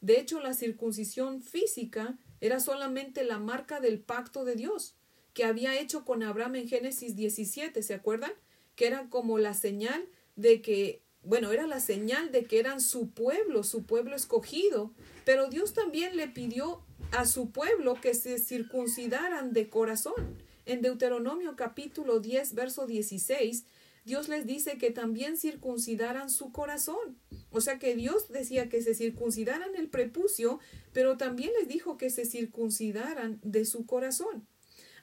De 0.00 0.18
hecho, 0.20 0.40
la 0.40 0.54
circuncisión 0.54 1.42
física 1.42 2.18
era 2.40 2.60
solamente 2.60 3.24
la 3.24 3.38
marca 3.38 3.80
del 3.80 4.00
pacto 4.00 4.44
de 4.44 4.56
Dios 4.56 4.96
que 5.36 5.44
había 5.44 5.78
hecho 5.78 6.06
con 6.06 6.22
Abraham 6.22 6.56
en 6.56 6.68
Génesis 6.68 7.14
17, 7.14 7.82
¿se 7.82 7.92
acuerdan? 7.92 8.32
Que 8.74 8.86
era 8.86 9.10
como 9.10 9.38
la 9.38 9.52
señal 9.52 10.08
de 10.34 10.62
que, 10.62 11.02
bueno, 11.22 11.52
era 11.52 11.66
la 11.66 11.78
señal 11.78 12.32
de 12.32 12.44
que 12.44 12.58
eran 12.58 12.80
su 12.80 13.10
pueblo, 13.10 13.62
su 13.62 13.84
pueblo 13.84 14.16
escogido, 14.16 14.94
pero 15.26 15.50
Dios 15.50 15.74
también 15.74 16.16
le 16.16 16.28
pidió 16.28 16.80
a 17.12 17.26
su 17.26 17.50
pueblo 17.50 18.00
que 18.00 18.14
se 18.14 18.38
circuncidaran 18.38 19.52
de 19.52 19.68
corazón. 19.68 20.38
En 20.66 20.82
Deuteronomio 20.82 21.54
capítulo 21.54 22.18
10, 22.18 22.54
verso 22.54 22.88
16, 22.88 23.66
Dios 24.04 24.28
les 24.28 24.46
dice 24.46 24.78
que 24.78 24.90
también 24.90 25.36
circuncidaran 25.36 26.28
su 26.28 26.50
corazón. 26.50 27.16
O 27.50 27.60
sea 27.60 27.78
que 27.78 27.94
Dios 27.94 28.28
decía 28.30 28.68
que 28.68 28.82
se 28.82 28.92
circuncidaran 28.94 29.76
el 29.76 29.88
prepucio, 29.88 30.58
pero 30.92 31.16
también 31.16 31.52
les 31.56 31.68
dijo 31.68 31.96
que 31.96 32.10
se 32.10 32.24
circuncidaran 32.24 33.38
de 33.44 33.64
su 33.64 33.86
corazón. 33.86 34.44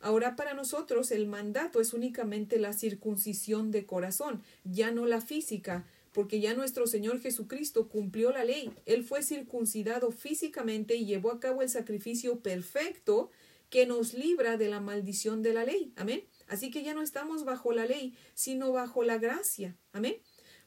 Ahora 0.02 0.36
para 0.36 0.54
nosotros 0.54 1.12
el 1.12 1.28
mandato 1.28 1.80
es 1.80 1.93
únicamente 1.93 2.60
la 2.60 2.73
circuncisión 2.73 3.71
de 3.71 3.86
corazón, 3.86 4.43
ya 4.65 4.91
no 4.91 5.06
la 5.06 5.21
física, 5.21 5.86
porque 6.12 6.41
ya 6.41 6.54
nuestro 6.56 6.88
Señor 6.88 7.21
Jesucristo 7.21 7.88
cumplió 7.88 8.32
la 8.32 8.43
ley. 8.43 8.69
Él 8.86 9.06
fue 9.06 9.23
circuncidado 9.23 10.12
físicamente 10.12 10.95
y 10.95 11.06
llevó 11.06 11.32
a 11.32 11.39
cabo 11.39 11.62
el 11.62 11.69
sacrificio 11.69 12.39
perfecto 12.39 13.32
que 13.73 13.88
nos 13.88 14.13
libra 14.13 14.55
de 14.55 14.69
la 14.69 14.79
maldición 14.79 15.41
de 15.41 15.51
la 15.51 15.65
ley. 15.65 15.93
Amén. 15.95 16.23
Así 16.45 16.69
que 16.69 16.83
ya 16.83 16.93
no 16.93 17.01
estamos 17.01 17.43
bajo 17.43 17.71
la 17.71 17.88
ley, 17.88 18.15
sino 18.36 18.71
bajo 18.71 19.01
la 19.01 19.17
gracia. 19.17 19.75
Amén. 19.93 20.17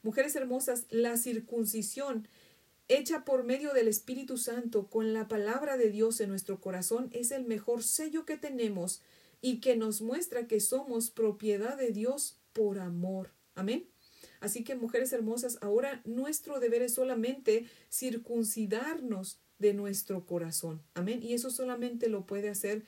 Mujeres 0.03 0.35
hermosas, 0.35 0.87
la 0.91 1.17
circuncisión 1.17 2.27
hecha 2.89 3.25
por 3.25 3.45
medio 3.45 3.73
del 3.75 3.87
Espíritu 3.87 4.39
Santo 4.39 4.91
con 4.91 5.13
la 5.13 5.29
palabra 5.29 5.77
de 5.77 5.91
Dios 5.91 6.21
en 6.21 6.31
nuestro 6.31 6.61
corazón 6.61 7.09
es 7.13 7.31
el 7.31 7.45
mejor 7.45 7.85
sello 7.85 8.25
que 8.25 8.39
tenemos 8.39 9.03
y 9.41 9.61
que 9.61 9.77
nos 9.77 10.03
muestra 10.03 10.49
que 10.49 10.59
somos 10.59 11.11
propiedad 11.11 11.77
de 11.77 11.93
Dios 11.93 12.41
por 12.53 12.81
amor. 12.81 13.31
Amén. 13.55 13.89
Así 14.41 14.65
que, 14.65 14.75
mujeres 14.75 15.13
hermosas, 15.13 15.59
ahora 15.61 16.01
nuestro 16.05 16.61
deber 16.61 16.83
es 16.83 16.95
solamente 16.95 17.67
circuncidarnos 17.91 19.39
de 19.59 19.75
nuestro 19.75 20.27
corazón. 20.27 20.83
Amén. 20.95 21.23
Y 21.23 21.33
eso 21.35 21.51
solamente 21.51 22.09
lo 22.09 22.27
puede 22.27 22.49
hacer 22.49 22.85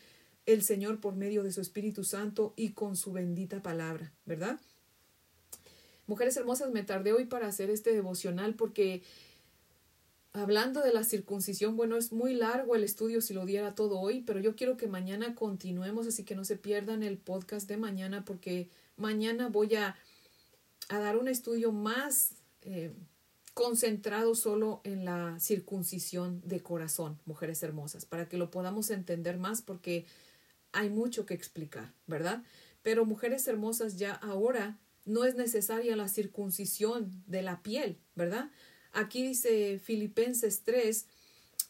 el 0.46 0.62
Señor 0.62 1.00
por 1.00 1.14
medio 1.14 1.42
de 1.42 1.52
su 1.52 1.60
Espíritu 1.60 2.04
Santo 2.04 2.54
y 2.56 2.70
con 2.70 2.96
su 2.96 3.12
bendita 3.12 3.62
palabra, 3.62 4.12
¿verdad? 4.24 4.58
Mujeres 6.06 6.36
hermosas, 6.38 6.70
me 6.70 6.82
tardé 6.82 7.12
hoy 7.12 7.26
para 7.26 7.46
hacer 7.46 7.68
este 7.68 7.92
devocional 7.92 8.54
porque 8.54 9.02
hablando 10.32 10.80
de 10.82 10.92
la 10.92 11.04
circuncisión, 11.04 11.76
bueno, 11.76 11.96
es 11.96 12.12
muy 12.12 12.34
largo 12.34 12.74
el 12.74 12.84
estudio 12.84 13.20
si 13.20 13.34
lo 13.34 13.44
diera 13.44 13.74
todo 13.74 14.00
hoy, 14.00 14.22
pero 14.22 14.40
yo 14.40 14.56
quiero 14.56 14.76
que 14.78 14.86
mañana 14.86 15.34
continuemos, 15.34 16.06
así 16.06 16.24
que 16.24 16.34
no 16.34 16.44
se 16.44 16.56
pierdan 16.56 17.02
el 17.02 17.18
podcast 17.18 17.68
de 17.68 17.76
mañana 17.76 18.24
porque 18.24 18.70
mañana 18.96 19.48
voy 19.48 19.74
a 19.74 19.96
a 20.88 20.98
dar 20.98 21.16
un 21.16 21.28
estudio 21.28 21.72
más 21.72 22.34
eh, 22.62 22.92
concentrado 23.54 24.34
solo 24.34 24.80
en 24.84 25.04
la 25.04 25.38
circuncisión 25.40 26.40
de 26.44 26.62
corazón, 26.62 27.18
mujeres 27.26 27.62
hermosas, 27.62 28.06
para 28.06 28.28
que 28.28 28.38
lo 28.38 28.50
podamos 28.50 28.90
entender 28.90 29.36
más 29.38 29.62
porque 29.62 30.06
hay 30.72 30.90
mucho 30.90 31.26
que 31.26 31.34
explicar, 31.34 31.92
¿verdad? 32.06 32.42
Pero 32.82 33.04
mujeres 33.04 33.48
hermosas, 33.48 33.98
ya 33.98 34.12
ahora 34.12 34.78
no 35.04 35.24
es 35.24 35.34
necesaria 35.34 35.96
la 35.96 36.08
circuncisión 36.08 37.10
de 37.26 37.42
la 37.42 37.62
piel, 37.62 37.98
¿verdad? 38.14 38.50
Aquí 38.92 39.22
dice 39.22 39.78
Filipenses 39.78 40.62
3, 40.62 41.06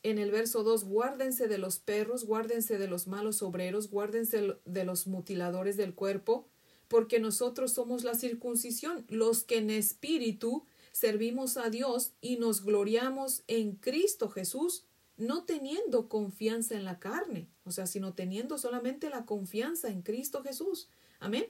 en 0.03 0.19
el 0.19 0.31
verso 0.31 0.63
2, 0.63 0.85
guárdense 0.85 1.49
de 1.49 1.59
los 1.59 1.79
perros, 1.79 2.25
guárdense 2.25 2.79
de 2.79 2.89
los 2.89 3.07
malos 3.07 3.43
obreros, 3.43 3.91
guárdense 3.91 4.57
de 4.65 4.85
los 4.85 5.07
mutiladores 5.07 5.77
del 5.77 5.95
cuerpo, 5.95 6.47
porque 6.89 7.21
nosotros 7.21 7.73
somos 7.73 8.05
la 8.05 8.15
circuncisión, 8.15 9.05
los 9.09 9.45
que 9.45 9.59
en 9.59 9.71
espíritu 9.71 10.65
servimos 10.93 11.57
a 11.57 11.71
Dios 11.71 12.13
y 12.21 12.37
nos 12.37 12.65
gloriamos 12.65 13.43
en 13.47 13.77
Cristo 13.77 14.29
Jesús, 14.29 14.85
no 15.17 15.45
teniendo 15.45 16.09
confianza 16.09 16.75
en 16.75 16.85
la 16.85 16.99
carne, 16.99 17.49
o 17.65 17.71
sea, 17.71 17.87
sino 17.87 18.15
teniendo 18.15 18.59
solamente 18.59 19.11
la 19.11 19.27
confianza 19.27 19.89
en 19.89 20.03
Cristo 20.03 20.43
Jesús. 20.43 20.89
Amén. 21.21 21.47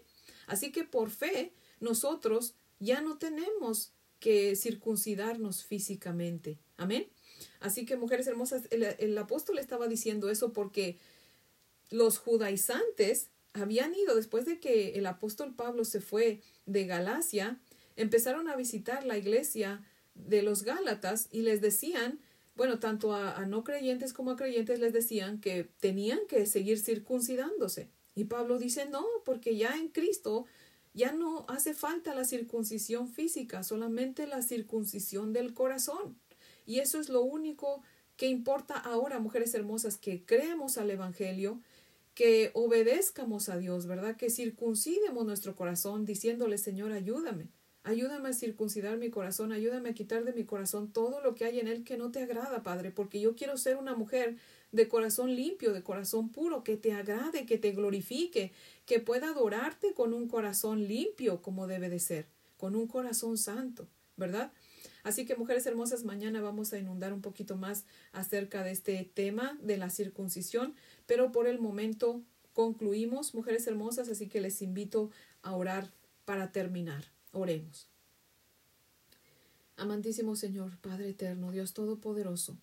Así 0.46 0.72
que 0.72 0.84
por 0.84 1.10
fe 1.10 1.52
nosotros 1.80 2.54
ya 2.80 3.00
no 3.00 3.18
tenemos 3.18 3.92
que 4.20 4.56
circuncidarnos 4.56 5.64
físicamente. 5.64 6.58
Amén. 6.76 7.08
Así 7.60 7.86
que, 7.86 7.96
mujeres 7.96 8.26
hermosas, 8.26 8.64
el, 8.70 9.18
apóstol 9.18 9.58
estaba 9.58 9.86
diciendo 9.86 10.30
eso 10.30 10.52
porque 10.52 10.98
los 11.90 12.18
judaizantes 12.18 13.28
habían 13.52 13.94
ido 13.94 14.14
después 14.14 14.44
de 14.44 14.60
que 14.60 14.92
el 14.94 15.06
apóstol 15.06 15.54
Pablo 15.54 15.84
se 15.84 16.00
fue 16.00 16.40
de 16.66 16.86
Galacia, 16.86 17.60
empezaron 17.96 18.48
a 18.48 18.56
visitar 18.56 19.04
la 19.04 19.18
iglesia 19.18 19.84
de 20.14 20.42
los 20.42 20.62
Gálatas 20.62 21.28
y 21.30 21.42
les 21.42 21.60
decían, 21.60 22.20
bueno, 22.56 22.78
tanto 22.80 23.14
a, 23.14 23.46
no 23.46 23.62
creyentes 23.62 24.12
como 24.12 24.32
a 24.32 24.36
creyentes 24.36 24.80
les 24.80 24.92
decían 24.92 25.40
que 25.40 25.64
tenían 25.80 26.20
que 26.28 26.44
seguir 26.46 26.80
circuncidándose. 26.80 27.88
Y 28.14 28.24
Pablo 28.24 28.58
dice, 28.58 28.88
no, 28.88 29.04
porque 29.24 29.56
ya 29.56 29.76
en 29.76 29.88
Cristo 29.88 30.46
ya 30.92 31.12
no 31.12 31.46
hace 31.48 31.72
falta 31.72 32.14
la 32.14 32.24
circuncisión 32.24 33.08
física, 33.08 33.62
solamente 33.62 34.26
la 34.26 34.42
circuncisión 34.42 35.32
del 35.32 35.54
corazón. 35.54 36.18
Y 36.66 36.80
eso 36.80 36.98
es 36.98 37.08
lo 37.08 37.22
único 37.22 37.82
que 38.16 38.26
importa 38.26 38.74
ahora, 38.74 39.20
mujeres 39.20 39.54
hermosas, 39.54 39.96
que 39.96 40.24
creemos 40.24 40.76
al 40.76 40.90
Evangelio, 40.90 41.60
que 42.18 42.50
obedezcamos 42.54 43.48
a 43.48 43.58
Dios, 43.58 43.86
¿verdad? 43.86 44.16
Que 44.16 44.28
circuncidemos 44.28 45.24
nuestro 45.24 45.54
corazón 45.54 46.04
diciéndole, 46.04 46.58
Señor, 46.58 46.90
ayúdame. 46.90 47.46
Ayúdame 47.84 48.30
a 48.30 48.32
circuncidar 48.32 48.98
mi 48.98 49.08
corazón, 49.08 49.52
ayúdame 49.52 49.90
a 49.90 49.94
quitar 49.94 50.24
de 50.24 50.32
mi 50.32 50.42
corazón 50.42 50.92
todo 50.92 51.20
lo 51.20 51.36
que 51.36 51.44
hay 51.44 51.60
en 51.60 51.68
él 51.68 51.84
que 51.84 51.96
no 51.96 52.10
te 52.10 52.20
agrada, 52.20 52.64
Padre, 52.64 52.90
porque 52.90 53.20
yo 53.20 53.36
quiero 53.36 53.56
ser 53.56 53.76
una 53.76 53.94
mujer 53.94 54.36
de 54.72 54.88
corazón 54.88 55.36
limpio, 55.36 55.72
de 55.72 55.84
corazón 55.84 56.30
puro, 56.30 56.64
que 56.64 56.76
te 56.76 56.90
agrade, 56.90 57.46
que 57.46 57.56
te 57.56 57.70
glorifique, 57.70 58.50
que 58.84 58.98
pueda 58.98 59.28
adorarte 59.28 59.94
con 59.94 60.12
un 60.12 60.26
corazón 60.26 60.88
limpio 60.88 61.40
como 61.40 61.68
debe 61.68 61.88
de 61.88 62.00
ser, 62.00 62.26
con 62.56 62.74
un 62.74 62.88
corazón 62.88 63.38
santo, 63.38 63.86
¿verdad? 64.16 64.50
Así 65.04 65.24
que, 65.24 65.36
mujeres 65.36 65.64
hermosas, 65.66 66.04
mañana 66.04 66.40
vamos 66.40 66.72
a 66.72 66.78
inundar 66.78 67.12
un 67.12 67.22
poquito 67.22 67.56
más 67.56 67.84
acerca 68.12 68.62
de 68.62 68.72
este 68.72 69.08
tema 69.14 69.56
de 69.62 69.76
la 69.76 69.88
circuncisión, 69.88 70.74
pero 71.08 71.32
por 71.32 71.48
el 71.48 71.58
momento 71.58 72.22
concluimos, 72.52 73.34
mujeres 73.34 73.66
hermosas, 73.66 74.10
así 74.10 74.28
que 74.28 74.42
les 74.42 74.60
invito 74.60 75.10
a 75.42 75.56
orar 75.56 75.90
para 76.26 76.52
terminar. 76.52 77.06
Oremos. 77.32 77.88
Amantísimo 79.76 80.36
Señor, 80.36 80.76
Padre 80.78 81.08
eterno, 81.08 81.50
Dios 81.50 81.72
Todopoderoso. 81.72 82.58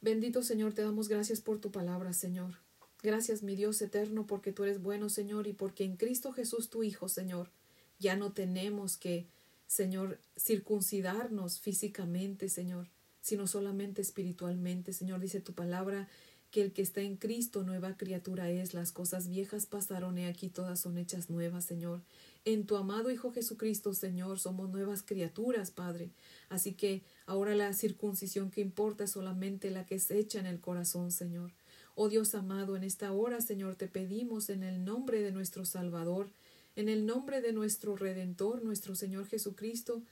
Bendito 0.00 0.44
Señor, 0.44 0.72
te 0.72 0.82
damos 0.82 1.08
gracias 1.08 1.40
por 1.40 1.58
tu 1.58 1.72
palabra, 1.72 2.12
Señor. 2.12 2.54
Gracias, 3.02 3.42
mi 3.42 3.56
Dios 3.56 3.82
eterno, 3.82 4.26
porque 4.26 4.52
tú 4.52 4.62
eres 4.62 4.80
bueno, 4.80 5.08
Señor, 5.08 5.48
y 5.48 5.52
porque 5.52 5.82
en 5.84 5.96
Cristo 5.96 6.32
Jesús, 6.32 6.70
tu 6.70 6.84
Hijo, 6.84 7.08
Señor, 7.08 7.50
ya 7.98 8.14
no 8.14 8.32
tenemos 8.32 8.96
que, 8.96 9.26
Señor, 9.66 10.20
circuncidarnos 10.38 11.58
físicamente, 11.58 12.48
Señor, 12.48 12.88
sino 13.20 13.48
solamente 13.48 14.00
espiritualmente. 14.00 14.92
Señor, 14.92 15.20
dice 15.20 15.40
tu 15.40 15.54
palabra 15.54 16.08
que 16.50 16.62
el 16.62 16.72
que 16.72 16.82
está 16.82 17.02
en 17.02 17.16
Cristo 17.16 17.62
nueva 17.62 17.96
criatura 17.96 18.50
es, 18.50 18.72
las 18.72 18.92
cosas 18.92 19.28
viejas 19.28 19.66
pasaron 19.66 20.16
y 20.18 20.24
aquí 20.24 20.48
todas 20.48 20.80
son 20.80 20.96
hechas 20.96 21.28
nuevas, 21.28 21.64
Señor. 21.64 22.00
En 22.44 22.64
tu 22.64 22.76
amado 22.76 23.10
Hijo 23.10 23.32
Jesucristo, 23.32 23.92
Señor, 23.92 24.38
somos 24.38 24.70
nuevas 24.70 25.02
criaturas, 25.02 25.70
Padre. 25.70 26.10
Así 26.48 26.72
que 26.72 27.02
ahora 27.26 27.54
la 27.54 27.74
circuncisión 27.74 28.50
que 28.50 28.62
importa 28.62 29.04
es 29.04 29.10
solamente 29.10 29.70
la 29.70 29.84
que 29.84 29.96
es 29.96 30.10
hecha 30.10 30.40
en 30.40 30.46
el 30.46 30.60
corazón, 30.60 31.12
Señor. 31.12 31.52
Oh 31.94 32.08
Dios 32.08 32.34
amado, 32.34 32.76
en 32.76 32.84
esta 32.84 33.12
hora, 33.12 33.40
Señor, 33.40 33.74
te 33.74 33.88
pedimos 33.88 34.48
en 34.48 34.62
el 34.62 34.84
nombre 34.84 35.20
de 35.20 35.32
nuestro 35.32 35.66
Salvador, 35.66 36.30
en 36.76 36.88
el 36.88 37.04
nombre 37.04 37.42
de 37.42 37.52
nuestro 37.52 37.96
Redentor, 37.96 38.62
nuestro 38.62 38.94
Señor 38.94 39.26
Jesucristo, 39.26 40.02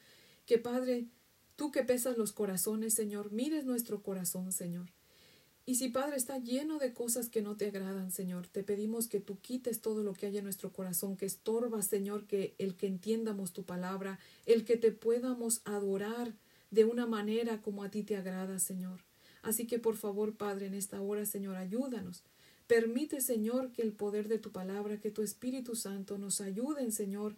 que 0.44 0.58
Padre, 0.58 1.06
tú 1.54 1.70
que 1.70 1.84
pesas 1.84 2.18
los 2.18 2.32
corazones, 2.32 2.92
Señor, 2.92 3.32
mires 3.32 3.64
nuestro 3.64 4.02
corazón, 4.02 4.52
Señor. 4.52 4.95
Y 5.68 5.74
si 5.74 5.88
Padre 5.88 6.16
está 6.16 6.38
lleno 6.38 6.78
de 6.78 6.92
cosas 6.94 7.28
que 7.28 7.42
no 7.42 7.56
te 7.56 7.66
agradan, 7.66 8.12
Señor, 8.12 8.46
te 8.46 8.62
pedimos 8.62 9.08
que 9.08 9.18
tú 9.18 9.36
quites 9.40 9.80
todo 9.80 10.04
lo 10.04 10.14
que 10.14 10.26
hay 10.26 10.38
en 10.38 10.44
nuestro 10.44 10.72
corazón, 10.72 11.16
que 11.16 11.26
estorba, 11.26 11.82
Señor, 11.82 12.24
que 12.26 12.54
el 12.58 12.76
que 12.76 12.86
entiendamos 12.86 13.52
tu 13.52 13.64
palabra, 13.64 14.20
el 14.46 14.64
que 14.64 14.76
te 14.76 14.92
podamos 14.92 15.62
adorar 15.64 16.32
de 16.70 16.84
una 16.84 17.06
manera 17.06 17.60
como 17.62 17.82
a 17.82 17.90
ti 17.90 18.04
te 18.04 18.16
agrada, 18.16 18.60
Señor. 18.60 19.00
Así 19.42 19.66
que 19.66 19.80
por 19.80 19.96
favor, 19.96 20.36
Padre, 20.36 20.66
en 20.66 20.74
esta 20.74 21.00
hora, 21.00 21.26
Señor, 21.26 21.56
ayúdanos. 21.56 22.22
Permite, 22.68 23.20
Señor, 23.20 23.72
que 23.72 23.82
el 23.82 23.92
poder 23.92 24.28
de 24.28 24.38
tu 24.38 24.52
palabra, 24.52 25.00
que 25.00 25.10
tu 25.10 25.22
Espíritu 25.22 25.74
Santo 25.74 26.16
nos 26.16 26.40
ayuden, 26.40 26.92
Señor, 26.92 27.34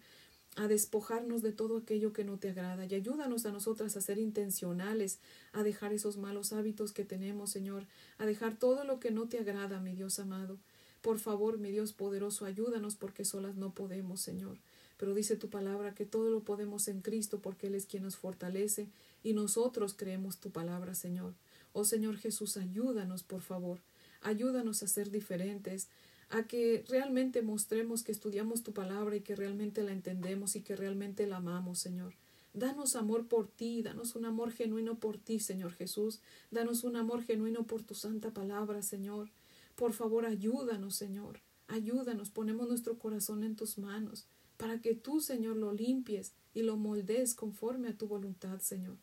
a 0.55 0.67
despojarnos 0.67 1.41
de 1.41 1.51
todo 1.51 1.77
aquello 1.77 2.11
que 2.11 2.23
no 2.23 2.37
te 2.37 2.49
agrada 2.49 2.85
y 2.85 2.93
ayúdanos 2.95 3.45
a 3.45 3.51
nosotras 3.51 3.95
a 3.95 4.01
ser 4.01 4.17
intencionales, 4.17 5.19
a 5.53 5.63
dejar 5.63 5.93
esos 5.93 6.17
malos 6.17 6.53
hábitos 6.53 6.91
que 6.91 7.05
tenemos, 7.05 7.51
Señor, 7.51 7.85
a 8.17 8.25
dejar 8.25 8.57
todo 8.57 8.83
lo 8.83 8.99
que 8.99 9.11
no 9.11 9.27
te 9.27 9.39
agrada, 9.39 9.79
mi 9.79 9.93
Dios 9.93 10.19
amado. 10.19 10.57
Por 11.01 11.19
favor, 11.19 11.59
mi 11.59 11.71
Dios 11.71 11.93
poderoso, 11.93 12.45
ayúdanos 12.45 12.95
porque 12.95 13.23
solas 13.23 13.55
no 13.55 13.73
podemos, 13.73 14.19
Señor. 14.19 14.57
Pero 14.97 15.13
dice 15.13 15.37
tu 15.37 15.49
palabra 15.49 15.95
que 15.95 16.05
todo 16.05 16.29
lo 16.29 16.41
podemos 16.41 16.89
en 16.89 17.01
Cristo 17.01 17.39
porque 17.41 17.67
Él 17.67 17.75
es 17.75 17.85
quien 17.85 18.03
nos 18.03 18.17
fortalece 18.17 18.89
y 19.23 19.33
nosotros 19.33 19.93
creemos 19.93 20.39
tu 20.39 20.51
palabra, 20.51 20.93
Señor. 20.93 21.35
Oh 21.71 21.85
Señor 21.85 22.17
Jesús, 22.17 22.57
ayúdanos, 22.57 23.23
por 23.23 23.41
favor. 23.41 23.79
Ayúdanos 24.21 24.83
a 24.83 24.87
ser 24.87 25.09
diferentes. 25.09 25.87
A 26.29 26.43
que 26.43 26.83
realmente 26.87 27.41
mostremos 27.41 28.03
que 28.03 28.11
estudiamos 28.11 28.63
tu 28.63 28.73
palabra 28.73 29.15
y 29.15 29.21
que 29.21 29.35
realmente 29.35 29.83
la 29.83 29.91
entendemos 29.91 30.55
y 30.55 30.61
que 30.61 30.75
realmente 30.75 31.25
la 31.27 31.37
amamos, 31.37 31.79
Señor. 31.79 32.13
Danos 32.53 32.95
amor 32.95 33.27
por 33.27 33.47
ti, 33.47 33.81
danos 33.81 34.15
un 34.15 34.25
amor 34.25 34.51
genuino 34.51 34.99
por 34.99 35.17
ti, 35.17 35.39
Señor 35.39 35.73
Jesús. 35.73 36.19
Danos 36.51 36.83
un 36.83 36.95
amor 36.95 37.23
genuino 37.23 37.65
por 37.65 37.83
tu 37.83 37.93
santa 37.93 38.31
palabra, 38.31 38.81
Señor. 38.81 39.29
Por 39.75 39.93
favor, 39.93 40.25
ayúdanos, 40.25 40.95
Señor. 40.95 41.41
Ayúdanos, 41.67 42.31
ponemos 42.31 42.67
nuestro 42.67 42.97
corazón 42.97 43.43
en 43.43 43.55
tus 43.55 43.77
manos, 43.77 44.25
para 44.57 44.81
que 44.81 44.95
tú, 44.95 45.21
Señor, 45.21 45.55
lo 45.55 45.71
limpies 45.71 46.33
y 46.53 46.63
lo 46.63 46.77
moldees 46.77 47.35
conforme 47.35 47.89
a 47.89 47.97
tu 47.97 48.07
voluntad, 48.07 48.59
Señor. 48.59 48.97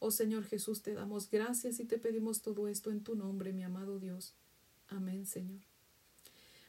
Oh 0.00 0.10
Señor 0.10 0.44
Jesús, 0.44 0.82
te 0.82 0.94
damos 0.94 1.30
gracias 1.30 1.80
y 1.80 1.84
te 1.84 1.98
pedimos 1.98 2.42
todo 2.42 2.68
esto 2.68 2.90
en 2.90 3.02
tu 3.02 3.16
nombre, 3.16 3.52
mi 3.52 3.64
amado 3.64 3.98
Dios. 3.98 4.34
Amén, 4.88 5.26
Señor. 5.26 5.67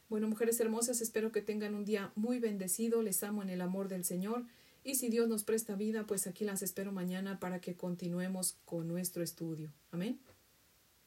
Bueno, 0.09 0.27
mujeres 0.27 0.59
hermosas, 0.59 1.01
espero 1.01 1.31
que 1.31 1.43
tengan 1.43 1.75
un 1.75 1.85
día 1.85 2.11
muy 2.15 2.39
bendecido. 2.39 3.03
Les 3.03 3.21
amo 3.23 3.43
en 3.43 3.49
el 3.49 3.61
amor 3.61 3.87
del 3.87 4.03
Señor. 4.03 4.43
Y 4.83 4.95
si 4.95 5.09
Dios 5.09 5.29
nos 5.29 5.43
presta 5.43 5.75
vida, 5.75 6.07
pues 6.07 6.25
aquí 6.25 6.45
las 6.45 6.63
espero 6.63 6.91
mañana 6.91 7.39
para 7.39 7.61
que 7.61 7.75
continuemos 7.75 8.57
con 8.65 8.87
nuestro 8.87 9.21
estudio. 9.21 9.71
Amén. 9.91 10.19